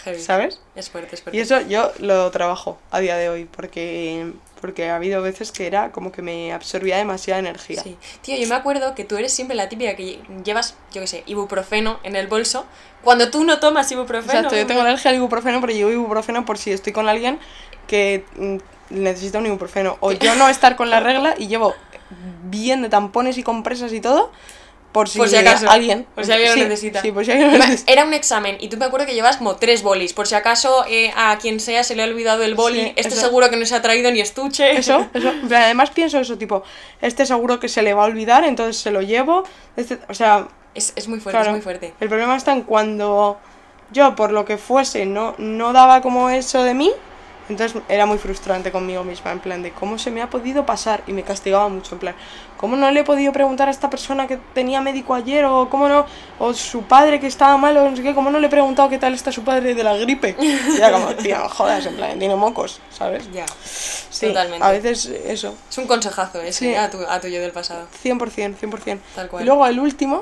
Heavy. 0.03 0.21
¿sabes? 0.21 0.61
Es 0.75 0.89
fuerte, 0.89 1.15
es 1.15 1.21
fuerte. 1.21 1.37
Y 1.37 1.39
eso 1.39 1.61
yo 1.61 1.93
lo 1.99 2.29
trabajo 2.31 2.77
a 2.91 2.99
día 2.99 3.15
de 3.15 3.29
hoy, 3.29 3.45
porque, 3.45 4.33
porque 4.59 4.89
ha 4.89 4.97
habido 4.97 5.21
veces 5.21 5.53
que 5.53 5.67
era 5.67 5.93
como 5.93 6.11
que 6.11 6.21
me 6.21 6.51
absorbía 6.51 6.97
demasiada 6.97 7.39
energía. 7.39 7.81
Sí. 7.81 7.97
Tío, 8.21 8.35
yo 8.35 8.47
me 8.49 8.55
acuerdo 8.55 8.93
que 8.93 9.05
tú 9.05 9.15
eres 9.15 9.33
siempre 9.33 9.55
la 9.55 9.69
típica 9.69 9.95
que 9.95 10.19
llevas, 10.43 10.75
yo 10.91 10.99
qué 10.99 11.07
sé, 11.07 11.23
ibuprofeno 11.25 11.99
en 12.03 12.17
el 12.17 12.27
bolso 12.27 12.65
cuando 13.03 13.31
tú 13.31 13.45
no 13.45 13.59
tomas 13.61 13.89
ibuprofeno. 13.89 14.33
Exacto, 14.33 14.57
yo 14.57 14.67
tengo 14.67 14.81
alergia 14.81 15.11
al 15.11 15.15
ibuprofeno, 15.15 15.61
pero 15.61 15.71
llevo 15.71 15.91
ibuprofeno 15.91 16.43
por 16.43 16.57
si 16.57 16.73
estoy 16.73 16.91
con 16.91 17.07
alguien 17.07 17.39
que 17.87 18.25
mm, 18.35 18.57
necesita 18.89 19.39
un 19.39 19.45
ibuprofeno. 19.45 19.97
O 20.01 20.11
yo 20.11 20.35
no 20.35 20.49
estar 20.49 20.75
con 20.75 20.89
la 20.89 20.99
regla 20.99 21.35
y 21.37 21.47
llevo 21.47 21.73
bien 22.43 22.81
de 22.81 22.89
tampones 22.89 23.37
y 23.37 23.43
compresas 23.43 23.91
y 23.93 24.01
todo, 24.01 24.31
por 24.91 25.09
si, 25.09 25.19
Por 25.19 25.29
si 25.29 25.35
acaso, 25.35 25.69
alguien. 25.69 26.07
por 26.15 26.25
si 26.25 26.31
alguien 26.31 26.57
lo 26.57 26.67
necesita. 26.69 27.01
Sí, 27.01 27.11
por 27.11 27.23
si 27.23 27.31
alguien 27.31 27.51
lo 27.51 27.57
necesita. 27.59 27.91
Era 27.91 28.05
un 28.05 28.13
examen 28.13 28.57
y 28.59 28.69
tú 28.69 28.77
me 28.77 28.85
acuerdo 28.85 29.05
que 29.05 29.13
llevas 29.13 29.37
como 29.37 29.57
tres 29.57 29.83
bolis. 29.83 30.13
Por 30.13 30.25
si 30.27 30.33
acaso 30.33 30.85
eh, 30.87 31.11
a 31.15 31.37
quien 31.39 31.59
sea 31.59 31.83
se 31.83 31.95
le 31.95 32.01
ha 32.03 32.05
olvidado 32.05 32.41
el 32.43 32.55
boli, 32.55 32.79
Sí, 32.81 32.93
este 32.95 33.13
eso. 33.13 33.21
seguro 33.21 33.49
que 33.49 33.57
no 33.57 33.65
se 33.65 33.75
ha 33.75 33.81
traído 33.81 34.09
ni 34.11 34.21
estuche. 34.21 34.77
Eso, 34.77 35.05
eso. 35.13 35.31
Además 35.55 35.91
pienso 35.91 36.17
eso, 36.19 36.37
tipo, 36.37 36.63
este 37.01 37.25
seguro 37.27 37.59
que 37.59 37.67
se 37.69 37.81
le 37.83 37.93
va 37.93 38.03
a 38.03 38.05
olvidar, 38.05 38.43
entonces 38.45 38.77
se 38.77 38.89
lo 38.89 39.01
llevo. 39.01 39.43
Este, 39.75 39.99
o 40.09 40.13
sea, 40.15 40.47
Es, 40.73 40.93
es 40.95 41.07
muy 41.07 41.19
fuerte, 41.19 41.37
claro, 41.37 41.49
es 41.51 41.55
muy 41.57 41.61
fuerte. 41.61 41.93
el 41.99 42.07
problema 42.09 42.35
está 42.35 42.53
en 42.53 42.61
cuando 42.63 43.37
yo, 43.91 44.15
por 44.15 44.31
lo 44.31 44.45
que 44.45 44.57
fuese, 44.57 45.05
no, 45.05 45.35
no 45.37 45.73
daba 45.73 46.01
como 46.01 46.29
eso 46.29 46.63
de 46.63 46.73
mí, 46.73 46.91
entonces 47.49 47.81
era 47.89 48.05
muy 48.05 48.17
frustrante 48.17 48.71
conmigo 48.71 49.03
misma, 49.03 49.31
en 49.31 49.39
plan 49.39 49.63
de 49.63 49.71
cómo 49.71 49.97
se 49.97 50.11
me 50.11 50.21
ha 50.21 50.29
podido 50.29 50.65
pasar 50.65 51.03
y 51.07 51.13
me 51.13 51.23
castigaba 51.23 51.67
mucho, 51.69 51.95
en 51.95 51.99
plan, 51.99 52.15
cómo 52.57 52.75
no 52.75 52.89
le 52.91 53.01
he 53.01 53.03
podido 53.03 53.31
preguntar 53.31 53.67
a 53.67 53.71
esta 53.71 53.89
persona 53.89 54.27
que 54.27 54.37
tenía 54.53 54.81
médico 54.81 55.13
ayer 55.13 55.45
o 55.45 55.69
cómo 55.69 55.87
no, 55.87 56.05
o 56.39 56.53
su 56.53 56.83
padre 56.83 57.19
que 57.19 57.27
estaba 57.27 57.57
mal 57.57 57.77
o 57.77 57.89
no 57.89 57.95
sé 57.95 58.03
qué, 58.03 58.13
cómo 58.15 58.29
no 58.31 58.39
le 58.39 58.47
he 58.47 58.49
preguntado 58.49 58.89
qué 58.89 58.97
tal 58.97 59.13
está 59.13 59.31
su 59.31 59.43
padre 59.43 59.73
de 59.75 59.83
la 59.83 59.95
gripe. 59.97 60.35
Y 60.39 60.77
era 60.77 60.91
como, 60.91 61.13
tío, 61.15 61.37
no 61.37 61.49
jodas, 61.49 61.85
en 61.85 61.95
plan, 61.95 62.17
tiene 62.19 62.35
mocos, 62.35 62.79
¿sabes? 62.91 63.31
Ya. 63.31 63.45
Sí, 64.09 64.27
Totalmente. 64.27 64.65
a 64.65 64.71
veces 64.71 65.05
eso, 65.05 65.55
Es 65.69 65.77
un 65.77 65.87
consejazo 65.87 66.41
ese 66.41 66.51
Sí. 66.59 66.67
eh, 66.69 66.77
a, 66.77 66.89
tu, 66.89 66.99
a 67.07 67.19
tu 67.19 67.27
yo 67.27 67.39
del 67.39 67.51
pasado. 67.51 67.87
100%, 68.03 68.55
100%. 68.59 68.99
Tal 69.15 69.27
cual. 69.29 69.43
Y 69.43 69.45
luego 69.45 69.65
el 69.67 69.79
último 69.79 70.21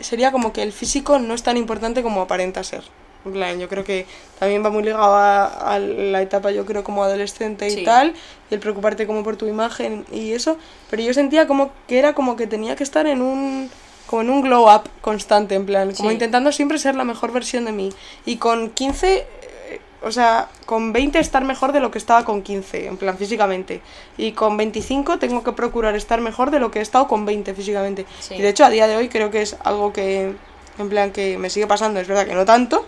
sería 0.00 0.32
como 0.32 0.52
que 0.52 0.62
el 0.62 0.72
físico 0.72 1.18
no 1.18 1.34
es 1.34 1.42
tan 1.42 1.56
importante 1.56 2.02
como 2.02 2.20
aparenta 2.22 2.64
ser. 2.64 2.82
En 3.24 3.32
plan, 3.32 3.58
yo 3.58 3.68
creo 3.68 3.84
que 3.84 4.06
también 4.38 4.64
va 4.64 4.70
muy 4.70 4.82
ligado 4.82 5.14
a, 5.14 5.46
a 5.46 5.78
la 5.78 6.20
etapa, 6.20 6.50
yo 6.50 6.66
creo, 6.66 6.84
como 6.84 7.02
adolescente 7.04 7.66
y 7.66 7.70
Sí. 7.70 7.84
tal, 7.84 8.14
y 8.50 8.54
el 8.54 8.60
preocuparte 8.60 9.06
como 9.06 9.22
por 9.24 9.36
tu 9.36 9.46
imagen 9.46 10.04
y 10.12 10.32
eso. 10.32 10.58
Pero 10.90 11.02
yo 11.02 11.14
sentía 11.14 11.46
como 11.46 11.70
que 11.88 11.98
era 11.98 12.12
como 12.14 12.36
que 12.36 12.46
tenía 12.46 12.76
que 12.76 12.84
estar 12.84 13.06
en 13.06 13.22
un 13.22 13.70
como 14.06 14.20
en 14.20 14.28
un 14.28 14.42
glow 14.42 14.66
up 14.72 14.82
constante, 15.00 15.54
en 15.54 15.64
plan, 15.64 15.92
como 15.94 16.10
Sí. 16.10 16.12
intentando 16.14 16.52
siempre 16.52 16.78
ser 16.78 16.94
la 16.94 17.04
mejor 17.04 17.32
versión 17.32 17.64
de 17.64 17.72
mí. 17.72 17.88
Y 18.26 18.36
con 18.36 18.68
15, 18.68 19.16
eh, 19.16 19.80
o 20.02 20.12
sea, 20.12 20.50
con 20.66 20.92
20 20.92 21.18
estar 21.18 21.42
mejor 21.42 21.72
de 21.72 21.80
lo 21.80 21.90
que 21.90 21.96
estaba 21.96 22.22
con 22.22 22.42
15, 22.42 22.86
en 22.86 22.98
plan 22.98 23.16
físicamente. 23.16 23.80
Y 24.18 24.32
con 24.32 24.58
25 24.58 25.18
tengo 25.18 25.42
que 25.42 25.52
procurar 25.52 25.96
estar 25.96 26.20
mejor 26.20 26.50
de 26.50 26.60
lo 26.60 26.70
que 26.70 26.80
he 26.80 26.82
estado 26.82 27.08
con 27.08 27.24
20 27.24 27.54
físicamente. 27.54 28.04
Sí. 28.20 28.34
Y 28.34 28.42
de 28.42 28.50
hecho 28.50 28.66
a 28.66 28.68
día 28.70 28.86
de 28.86 28.96
hoy 28.96 29.08
creo 29.08 29.30
que 29.30 29.40
es 29.40 29.56
algo 29.64 29.94
que, 29.94 30.34
en 30.78 30.88
plan, 30.90 31.10
que 31.10 31.38
me 31.38 31.48
sigue 31.48 31.66
pasando, 31.66 31.98
es 31.98 32.06
verdad 32.06 32.26
que 32.26 32.34
no 32.34 32.44
tanto, 32.44 32.84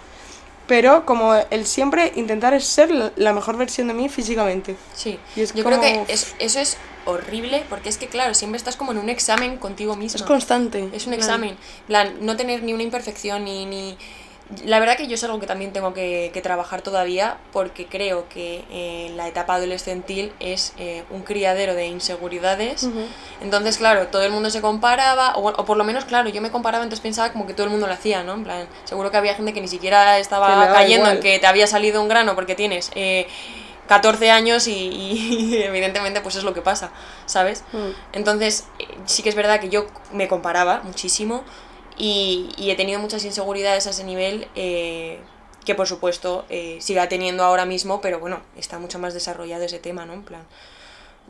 pero 0.66 1.07
como 1.07 1.35
el 1.50 1.66
siempre 1.66 2.12
intentar 2.16 2.55
es 2.55 2.64
ser 2.66 2.90
la, 3.16 3.33
mejor 3.33 3.57
versión 3.57 3.88
de 3.88 3.94
mí 3.94 4.09
físicamente. 4.09 4.76
Sí. 4.94 5.18
Y 5.37 5.42
es 5.42 5.55
Yo 5.55 5.64
creo 5.64 5.81
que 5.81 6.05
es- 6.09 6.35
eso 6.38 6.59
es 6.61 6.76
horrible 7.05 7.64
porque 7.68 7.88
es 7.88 7.98
que, 7.98 8.09
claro, 8.09 8.35
siempre 8.35 8.57
estás 8.59 8.76
como 8.76 8.92
en 8.92 8.98
un 8.98 9.09
examen 9.09 9.59
contigo 9.59 9.96
mismo. 9.96 10.16
Es 10.16 10.22
constante. 10.22 10.88
Es 10.92 11.07
un 11.07 11.12
examen. 11.14 11.50
En 11.50 11.87
plan, 11.87 12.16
no 12.20 12.37
tener 12.37 12.62
ni 12.62 12.72
una 12.72 12.83
imperfección 12.83 13.44
ni, 13.44 13.64
ni... 13.66 13.96
La 14.64 14.78
verdad 14.78 14.96
que 14.96 15.09
yo 15.09 15.14
es 15.14 15.24
algo 15.24 15.40
que 15.40 15.46
también 15.46 15.72
tengo 15.72 15.92
que, 15.92 16.30
que 16.32 16.40
trabajar 16.40 16.80
todavía 16.80 17.38
porque 17.52 17.87
creo 17.87 18.28
que 18.28 18.64
eh, 18.70 19.12
la 19.16 19.26
etapa 19.26 19.54
adolescentil 19.54 20.32
es 20.38 20.72
eh, 20.78 21.02
un 21.11 21.22
criadero 21.22 21.74
de 21.74 21.87
inseguridades. 21.87 22.88
Entonces, 23.40 23.76
claro, 23.78 24.06
todo 24.06 24.22
el 24.22 24.30
mundo 24.30 24.50
se 24.50 24.61
comparaba, 24.61 25.32
o, 25.35 25.64
por 25.64 25.76
lo 25.76 25.82
menos, 25.82 26.04
claro, 26.04 26.28
yo 26.28 26.40
me 26.40 26.52
comparaba, 26.52 26.85
entonces 26.85 27.02
pensaba 27.02 27.32
como 27.32 27.46
que 27.46 27.54
todo 27.54 27.64
el 27.64 27.70
mundo 27.70 27.88
lo 27.88 27.92
hacía, 27.92 28.22
¿no? 28.22 28.35
En 28.35 28.44
plan, 28.44 28.68
seguro 28.85 29.11
que 29.11 29.16
había 29.16 29.35
gente 29.35 29.52
que 29.52 29.61
ni 29.61 29.68
siquiera 29.68 30.18
estaba 30.18 30.72
cayendo 30.72 31.11
en 31.11 31.18
que 31.18 31.40
te 31.40 31.46
había 31.48 31.66
salido 31.66 32.00
un 32.00 32.09
grano 32.09 32.37
porque 32.37 32.54
tienes 32.54 32.92
eh, 32.94 33.26
14 33.88 34.30
años 34.30 34.66
y, 34.68 34.72
y 34.72 35.56
evidentemente 35.64 36.20
pues 36.20 36.37
es 36.37 36.44
lo 36.44 36.54
que 36.54 36.62
pasa, 36.62 36.90
¿sabes? 37.26 37.64
Mm. 37.72 37.90
Entonces, 38.12 38.66
eh, 38.78 38.87
sí 39.06 39.22
que 39.22 39.28
es 39.28 39.35
verdad 39.35 39.61
que 39.61 39.68
yo 39.68 39.87
me 40.12 40.28
comparaba 40.28 40.82
muchísimo 40.85 41.44
y, 41.98 42.48
y 42.56 42.70
he 42.70 42.74
tenido 42.76 43.00
muchas 43.00 43.24
inseguridades 43.24 43.87
a 43.87 43.90
ese 43.90 44.04
nivel 44.04 44.48
eh, 44.54 45.18
que 45.64 45.74
por 45.74 45.87
supuesto 45.87 46.44
eh, 46.48 46.78
siga 46.80 47.09
teniendo 47.09 47.42
ahora 47.44 47.64
mismo, 47.64 48.00
pero 48.00 48.20
bueno, 48.20 48.40
está 48.56 48.78
mucho 48.78 48.98
más 48.98 49.14
desarrollado 49.14 49.64
ese 49.64 49.78
tema, 49.78 50.06
¿no? 50.06 50.12
En 50.14 50.22
plan, 50.22 50.42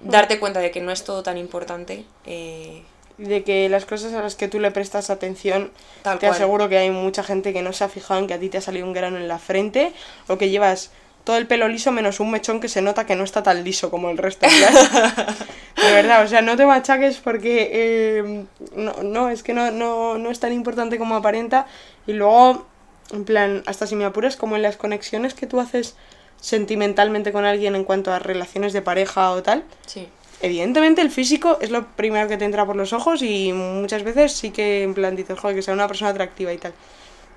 darte 0.03 0.39
cuenta 0.39 0.61
de 0.61 0.71
que 0.71 0.81
no 0.81 0.93
es 0.93 1.05
todo 1.05 1.23
tan 1.23 1.39
importante. 1.39 2.05
eh, 2.27 2.83
De 3.19 3.45
que 3.45 3.69
las 3.71 3.87
cosas 3.87 4.13
a 4.13 4.21
las 4.21 4.35
que 4.35 4.47
tú 4.49 4.61
le 4.61 4.71
prestas 4.71 5.09
atención, 5.09 5.71
Tal 6.03 6.19
te 6.19 6.27
cual. 6.27 6.37
aseguro 6.37 6.69
que 6.69 6.77
hay 6.77 6.91
mucha 6.91 7.23
gente 7.23 7.55
que 7.55 7.63
no 7.63 7.73
se 7.73 7.85
ha 7.85 7.89
fijado 7.89 8.21
en 8.21 8.27
que 8.27 8.35
a 8.35 8.39
ti 8.39 8.51
te 8.51 8.59
ha 8.59 8.61
salido 8.61 8.87
un 8.87 8.93
grano 8.93 9.17
en 9.17 9.27
la 9.27 9.39
frente 9.39 9.93
o 10.29 10.37
que 10.37 10.51
llevas 10.51 10.91
todo 11.27 11.39
el 11.39 11.49
pelo 11.49 11.67
liso 11.67 11.91
menos 11.91 12.21
un 12.21 12.31
mechón 12.31 12.61
que 12.61 12.69
se 12.69 12.81
nota 12.83 13.05
que 13.05 13.17
no 13.17 13.25
está 13.25 13.43
tan 13.43 13.65
liso 13.65 13.91
como 13.91 14.11
el 14.11 14.17
resto. 14.17 14.47
De 15.77 15.93
verdad, 15.93 16.23
o 16.23 16.29
sea, 16.29 16.41
no 16.41 16.57
te 16.57 16.65
machaques 16.65 17.17
porque 17.17 17.69
eh, 17.73 18.45
no, 18.77 19.03
no, 19.03 19.29
es 19.29 19.43
que 19.43 19.53
no, 19.53 19.73
no, 19.73 20.19
no 20.19 20.31
es 20.31 20.39
tan 20.39 20.53
importante 20.53 20.99
como 20.99 21.17
aparenta. 21.17 21.67
Y 22.07 22.13
luego, 22.13 22.65
en 23.11 23.25
plan, 23.25 23.65
hasta 23.67 23.89
si 23.89 23.97
me 23.97 24.05
apuras, 24.05 24.37
como 24.37 24.55
en 24.55 24.63
las 24.63 24.77
conexiones 24.77 25.35
que 25.35 25.49
tú 25.49 25.59
haces 25.59 25.97
sentimentalmente 26.41 27.33
con 27.33 27.45
alguien 27.45 27.75
en 27.75 27.83
cuanto 27.83 28.13
a 28.13 28.21
relaciones 28.21 28.73
de 28.73 28.83
pareja 28.83 29.33
o 29.33 29.43
tal, 29.43 29.65
sí, 29.85 30.09
Evidentemente 30.43 31.01
el 31.01 31.11
físico 31.11 31.57
es 31.63 31.71
lo 31.71 31.87
primero 31.97 32.29
que 32.29 32.37
te 32.37 32.45
entra 32.45 32.67
por 32.67 32.77
los 32.77 32.93
ojos 32.93 33.23
y 33.23 33.55
muchas 33.55 34.03
veces 34.03 34.33
sí 34.33 34.51
que 34.51 34.83
en 34.83 34.93
plan 34.93 35.17
dices, 35.17 35.39
joder, 35.39 35.57
que 35.57 35.63
sea 35.63 35.73
una 35.73 35.89
persona 35.89 36.11
atractiva 36.11 36.53
y 36.53 36.59
tal. 36.59 36.75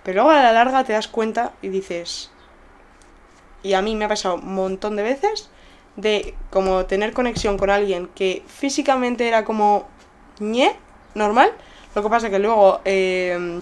Pero 0.04 0.24
luego 0.24 0.32
a 0.32 0.44
la 0.44 0.52
larga 0.52 0.84
te 0.84 0.94
das 0.94 1.08
cuenta 1.08 1.54
y 1.62 1.70
dices, 1.70 2.30
y 3.64 3.74
a 3.74 3.82
mí 3.82 3.96
me 3.96 4.06
ha 4.06 4.08
pasado 4.08 4.36
un 4.36 4.54
montón 4.54 4.96
de 4.96 5.04
veces, 5.04 5.50
de 5.96 6.34
como 6.50 6.86
tener 6.86 7.14
conexión 7.14 7.58
con 7.58 7.70
alguien 7.70 8.10
que 8.16 8.44
físicamente 8.48 9.28
era 9.28 9.44
como 9.44 9.88
ñe, 10.40 10.76
normal. 11.16 11.52
Lo 11.96 12.04
que 12.04 12.10
pasa 12.10 12.30
que 12.30 12.40
luego, 12.40 12.82
eh, 12.86 13.60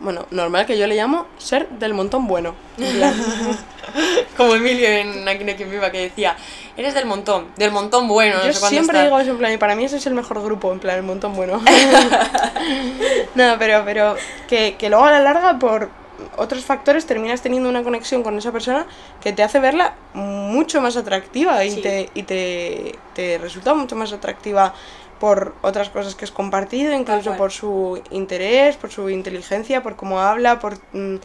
bueno, 0.00 0.26
normal 0.30 0.66
que 0.66 0.78
yo 0.78 0.86
le 0.86 0.94
llamo 0.94 1.26
ser 1.38 1.68
del 1.70 1.94
montón 1.94 2.26
bueno. 2.28 2.54
en 2.78 2.96
plan. 2.96 3.14
Como 4.36 4.54
Emilio 4.54 4.86
en 4.86 5.26
Aquí 5.26 5.44
quien 5.44 5.70
viva 5.70 5.90
que 5.90 5.98
decía, 6.02 6.36
eres 6.76 6.94
del 6.94 7.06
montón, 7.06 7.48
del 7.56 7.72
montón 7.72 8.06
bueno. 8.06 8.36
no 8.36 8.44
Yo 8.44 8.52
sé 8.52 8.68
siempre 8.68 8.98
está". 8.98 9.04
digo 9.04 9.18
eso, 9.18 9.30
en 9.30 9.38
plan, 9.38 9.52
y 9.52 9.56
para 9.56 9.74
mí 9.74 9.84
ese 9.84 9.96
es 9.96 10.06
el 10.06 10.14
mejor 10.14 10.42
grupo, 10.42 10.70
en 10.70 10.78
plan, 10.78 10.96
el 10.96 11.02
montón 11.02 11.34
bueno. 11.34 11.60
no, 13.34 13.56
pero, 13.58 13.82
pero 13.84 14.14
que, 14.46 14.76
que 14.78 14.88
luego 14.90 15.04
a 15.06 15.10
la 15.10 15.20
larga, 15.20 15.58
por 15.58 15.88
otros 16.36 16.64
factores, 16.64 17.06
terminas 17.06 17.42
teniendo 17.42 17.68
una 17.68 17.82
conexión 17.82 18.22
con 18.22 18.36
esa 18.38 18.52
persona 18.52 18.86
que 19.20 19.32
te 19.32 19.42
hace 19.42 19.60
verla 19.60 19.94
mucho 20.14 20.80
más 20.80 20.96
atractiva 20.96 21.64
y, 21.64 21.70
Sí. 21.70 21.80
te, 21.82 22.10
y 22.14 22.22
te, 22.24 22.98
te 23.14 23.38
resulta 23.38 23.74
mucho 23.74 23.96
más 23.96 24.12
atractiva 24.12 24.74
por 25.20 25.54
otras 25.62 25.88
cosas 25.90 26.14
que 26.14 26.24
has 26.24 26.30
compartido, 26.30 26.92
incluso 26.92 27.36
por 27.36 27.50
su 27.50 28.00
interés, 28.10 28.76
por 28.76 28.90
su 28.90 29.10
inteligencia, 29.10 29.82
por 29.82 29.96
cómo 29.96 30.20
habla, 30.20 30.60
por 30.60 30.78
mm, 30.92 31.16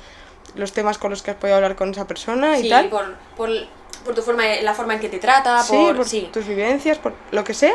los 0.56 0.74
temas 0.74 0.98
con 0.98 1.12
los 1.12 1.22
que 1.22 1.32
has 1.32 1.38
podido 1.38 1.56
hablar 1.58 1.76
con 1.76 1.92
esa 1.92 2.08
persona 2.08 2.58
y 2.58 2.70
tal. 2.70 2.90
por, 2.90 3.16
por, 3.38 3.50
por 4.04 4.16
tu 4.16 4.22
forma, 4.22 4.44
la 4.62 4.74
forma 4.74 4.96
en 4.96 5.00
que 5.00 5.10
te 5.10 5.20
trata, 5.20 5.62
Sí, 5.62 5.76
por, 5.96 6.06
tus 6.32 6.48
vivencias, 6.48 6.98
por 6.98 7.14
lo 7.32 7.44
que 7.44 7.54
sea, 7.54 7.74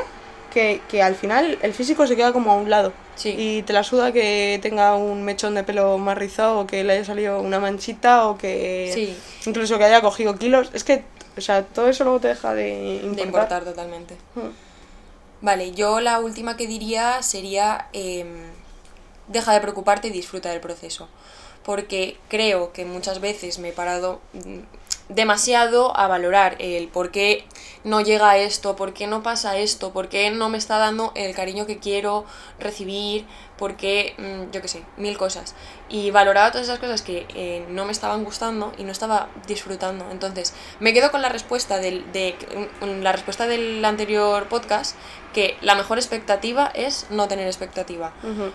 que, 0.52 0.80
que 0.88 1.02
al 1.02 1.14
final 1.14 1.58
el 1.62 1.72
físico 1.72 2.06
se 2.06 2.16
queda 2.16 2.32
como 2.32 2.50
a 2.50 2.54
un 2.56 2.68
lado. 2.68 2.92
Sí. 3.18 3.34
Y 3.36 3.62
te 3.64 3.72
la 3.74 3.82
suda 3.84 4.12
que 4.12 4.58
tenga 4.62 4.94
un 4.94 5.24
mechón 5.24 5.54
de 5.54 5.64
pelo 5.64 5.98
más 5.98 6.16
rizado 6.16 6.60
o 6.60 6.66
que 6.66 6.82
le 6.84 6.94
haya 6.94 7.04
salido 7.04 7.40
una 7.40 7.58
manchita 7.60 8.26
o 8.28 8.38
que 8.38 8.90
Sí. 8.94 9.14
incluso 9.46 9.76
que 9.76 9.84
haya 9.84 10.00
cogido 10.00 10.36
kilos. 10.38 10.70
Es 10.72 10.84
que, 10.84 11.04
o 11.36 11.40
sea, 11.40 11.64
todo 11.64 11.88
eso 11.88 12.04
luego 12.04 12.20
te 12.20 12.28
deja 12.28 12.54
de 12.54 12.94
importar. 13.02 13.16
de 13.16 13.22
importar 13.22 13.64
totalmente. 13.64 14.14
Mm. 14.36 14.40
Vale, 15.40 15.72
yo 15.72 16.00
la 16.00 16.18
última 16.20 16.56
que 16.56 16.66
diría 16.66 17.22
sería 17.22 17.88
em, 17.92 18.28
deja 19.26 19.52
de 19.52 19.60
preocuparte 19.60 20.08
y 20.08 20.10
disfruta 20.10 20.50
del 20.50 20.60
proceso. 20.60 21.08
Porque 21.64 22.16
creo 22.28 22.72
que 22.72 22.84
muchas 22.84 23.20
veces 23.20 23.58
me 23.58 23.68
he 23.68 23.72
parado 23.72 24.20
mm, 24.32 24.58
demasiado 25.08 25.96
a 25.96 26.06
valorar 26.06 26.56
el 26.58 26.88
por 26.88 27.10
qué 27.10 27.44
no 27.84 28.00
llega 28.00 28.36
esto, 28.36 28.76
por 28.76 28.92
qué 28.92 29.06
no 29.06 29.22
pasa 29.22 29.56
esto, 29.56 29.92
por 29.92 30.08
qué 30.08 30.30
no 30.30 30.48
me 30.48 30.58
está 30.58 30.78
dando 30.78 31.12
el 31.14 31.34
cariño 31.34 31.66
que 31.66 31.78
quiero 31.78 32.24
recibir, 32.58 33.26
por 33.56 33.76
qué, 33.76 34.14
mm, 34.18 34.52
yo 34.52 34.60
qué 34.60 34.68
sé, 34.68 34.82
mil 34.96 35.16
cosas. 35.16 35.54
Y 35.88 36.10
valoraba 36.10 36.50
todas 36.50 36.66
esas 36.66 36.78
cosas 36.78 37.02
que 37.02 37.26
eh, 37.34 37.64
no 37.70 37.84
me 37.84 37.92
estaban 37.92 38.24
gustando 38.24 38.72
y 38.76 38.84
no 38.84 38.92
estaba 38.92 39.28
disfrutando. 39.46 40.06
Entonces, 40.10 40.52
me 40.80 40.92
quedo 40.92 41.10
con 41.10 41.22
la 41.22 41.28
respuesta 41.28 41.78
del, 41.78 42.10
de, 42.12 42.34
la 43.00 43.12
respuesta 43.12 43.46
del 43.46 43.84
anterior 43.84 44.48
podcast, 44.48 44.96
que 45.32 45.56
la 45.60 45.74
mejor 45.74 45.98
expectativa 45.98 46.70
es 46.74 47.06
no 47.10 47.28
tener 47.28 47.46
expectativa. 47.46 48.12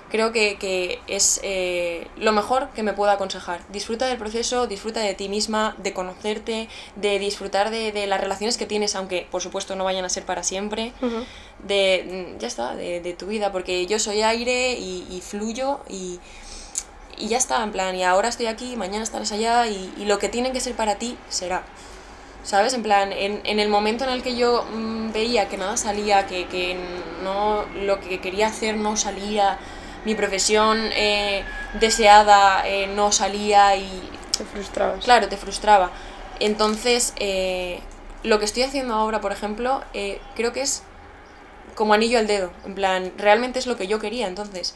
Creo 0.10 0.32
que, 0.32 0.58
que 0.58 1.00
es 1.08 1.40
eh, 1.44 2.08
lo 2.18 2.32
mejor 2.32 2.70
que 2.70 2.84
me 2.84 2.94
puedo 2.94 3.12
aconsejar. 3.12 3.62
Disfruta 3.70 4.08
del 4.08 4.18
proceso, 4.18 4.68
disfruta 4.68 5.00
de 5.00 5.14
ti 5.14 5.30
misma, 5.30 5.76
de 5.78 5.94
conocerte, 5.94 6.68
de 6.96 7.20
disfrutar 7.20 7.70
de, 7.70 7.92
de 7.92 8.08
las 8.08 8.20
relaciones 8.20 8.58
que 8.58 8.66
tienes, 8.66 8.96
aunque 8.96 9.28
por 9.30 9.42
supuesto 9.42 9.76
no 9.76 9.84
vayan 9.84 10.06
a 10.06 10.10
ser 10.10 10.26
para 10.26 10.44
siempre. 10.44 10.94
Ujú. 11.02 11.24
De, 11.68 12.34
mm, 12.36 12.40
ya 12.40 12.48
está, 12.48 12.76
de, 12.76 13.00
de 13.00 13.14
tu 13.14 13.28
vida, 13.28 13.52
porque 13.52 13.86
yo 13.86 13.98
soy 14.00 14.22
aire 14.22 14.74
y, 14.74 15.06
y 15.10 15.22
fluyo 15.22 15.80
y, 15.90 16.20
y 17.18 17.28
ya 17.28 17.38
está, 17.38 17.64
en 17.64 17.72
plan, 17.72 17.96
y 17.96 18.04
ahora 18.04 18.30
estoy 18.30 18.48
aquí, 18.48 18.76
mañana 18.76 19.04
estarás 19.04 19.32
allá 19.32 19.68
y, 19.68 19.94
y 19.98 20.06
lo 20.06 20.20
que 20.20 20.30
tiene 20.30 20.52
que 20.52 20.60
ser 20.60 20.76
para 20.76 20.96
ti 20.96 21.18
será. 21.30 21.64
¿Sabes? 22.44 22.74
En 22.74 22.84
plan, 22.84 23.14
en, 23.14 23.40
en 23.46 23.60
el 23.62 23.70
momento 23.70 24.04
en 24.04 24.10
el 24.10 24.22
que 24.22 24.36
yo 24.36 24.66
mm, 24.66 25.14
veía 25.14 25.48
que 25.48 25.58
nada 25.58 25.78
salía, 25.78 26.28
que, 26.28 26.46
que 26.48 26.78
no, 27.24 27.64
lo 27.86 28.02
que 28.02 28.20
quería 28.20 28.48
hacer 28.48 28.76
no 28.76 28.98
salía, 28.98 29.58
mi 30.04 30.16
profesión 30.16 30.78
eh, 30.94 31.46
deseada 31.80 32.68
eh, 32.68 32.88
no 32.88 33.14
salía 33.14 33.78
y 33.78 33.88
Te 34.38 34.44
frustrabas. 34.44 35.04
claro, 35.06 35.30
te 35.30 35.38
frustraba. 35.38 35.92
Entonces, 36.42 37.14
eh, 37.18 37.80
lo 38.24 38.40
que 38.40 38.46
estoy 38.46 38.64
haciendo 38.64 38.94
ahora, 38.94 39.22
por 39.22 39.32
ejemplo, 39.32 39.82
creo 40.36 40.52
que 40.52 40.62
es 40.62 40.84
como 41.76 41.94
anillo 41.94 42.20
al 42.20 42.28
dedo. 42.28 42.52
En 42.66 42.76
plan, 42.76 43.14
realmente 43.18 43.60
es 43.60 43.68
lo 43.68 43.78
que 43.78 43.88
yo 43.88 44.00
quería. 44.00 44.28
Entonces, 44.28 44.76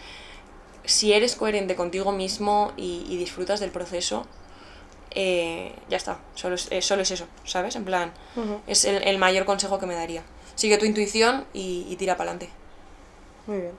si 0.87 1.13
eres 1.13 1.35
coherente 1.35 1.75
contigo 1.75 2.11
mismo 2.11 2.73
y, 2.75 3.05
y 3.07 3.17
disfrutas 3.17 3.59
del 3.59 3.69
proceso, 3.69 4.25
eh, 5.11 5.73
ya 5.89 5.97
está. 5.97 6.19
Solo 6.33 6.55
es, 6.55 6.71
eh, 6.71 6.81
solo 6.81 7.03
es 7.03 7.11
eso, 7.11 7.27
¿sabes? 7.43 7.75
En 7.75 7.85
plan, 7.85 8.11
es 8.65 8.85
el, 8.85 9.03
el 9.03 9.19
mayor 9.19 9.45
consejo 9.45 9.77
que 9.77 9.85
me 9.85 9.93
daría. 9.93 10.23
Sigue 10.55 10.79
tu 10.79 10.85
intuición 10.85 11.45
y, 11.53 11.85
y 11.89 11.95
tira 11.97 12.17
para 12.17 12.31
adelante. 12.31 12.53
Muy 13.45 13.57
bien. 13.59 13.73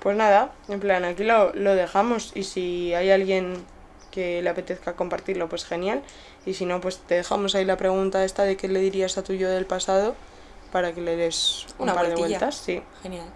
Pues 0.00 0.16
nada, 0.16 0.52
en 0.68 0.80
plan, 0.80 1.04
aquí 1.04 1.24
lo, 1.24 1.52
lo 1.54 1.74
dejamos 1.74 2.32
y 2.34 2.44
si 2.44 2.94
hay 2.94 3.10
alguien 3.10 3.64
que 4.10 4.42
le 4.42 4.48
apetezca 4.50 4.94
compartirlo, 4.94 5.48
pues 5.48 5.64
genial. 5.64 6.02
Y 6.46 6.54
si 6.54 6.66
no, 6.66 6.80
pues 6.80 6.98
te 6.98 7.16
dejamos 7.16 7.54
ahí 7.54 7.64
la 7.64 7.76
pregunta 7.76 8.24
esta 8.24 8.44
de 8.44 8.56
qué 8.56 8.68
le 8.68 8.80
dirías 8.80 9.18
a 9.18 9.22
tu 9.22 9.34
yo 9.34 9.48
del 9.48 9.66
pasado 9.66 10.14
para 10.72 10.92
que 10.92 11.00
le 11.00 11.16
des 11.16 11.66
un 11.78 11.84
Una 11.84 11.94
par 11.94 12.08
de 12.08 12.14
vueltas. 12.14 12.54
Sí. 12.54 12.80
Genial. 13.02 13.26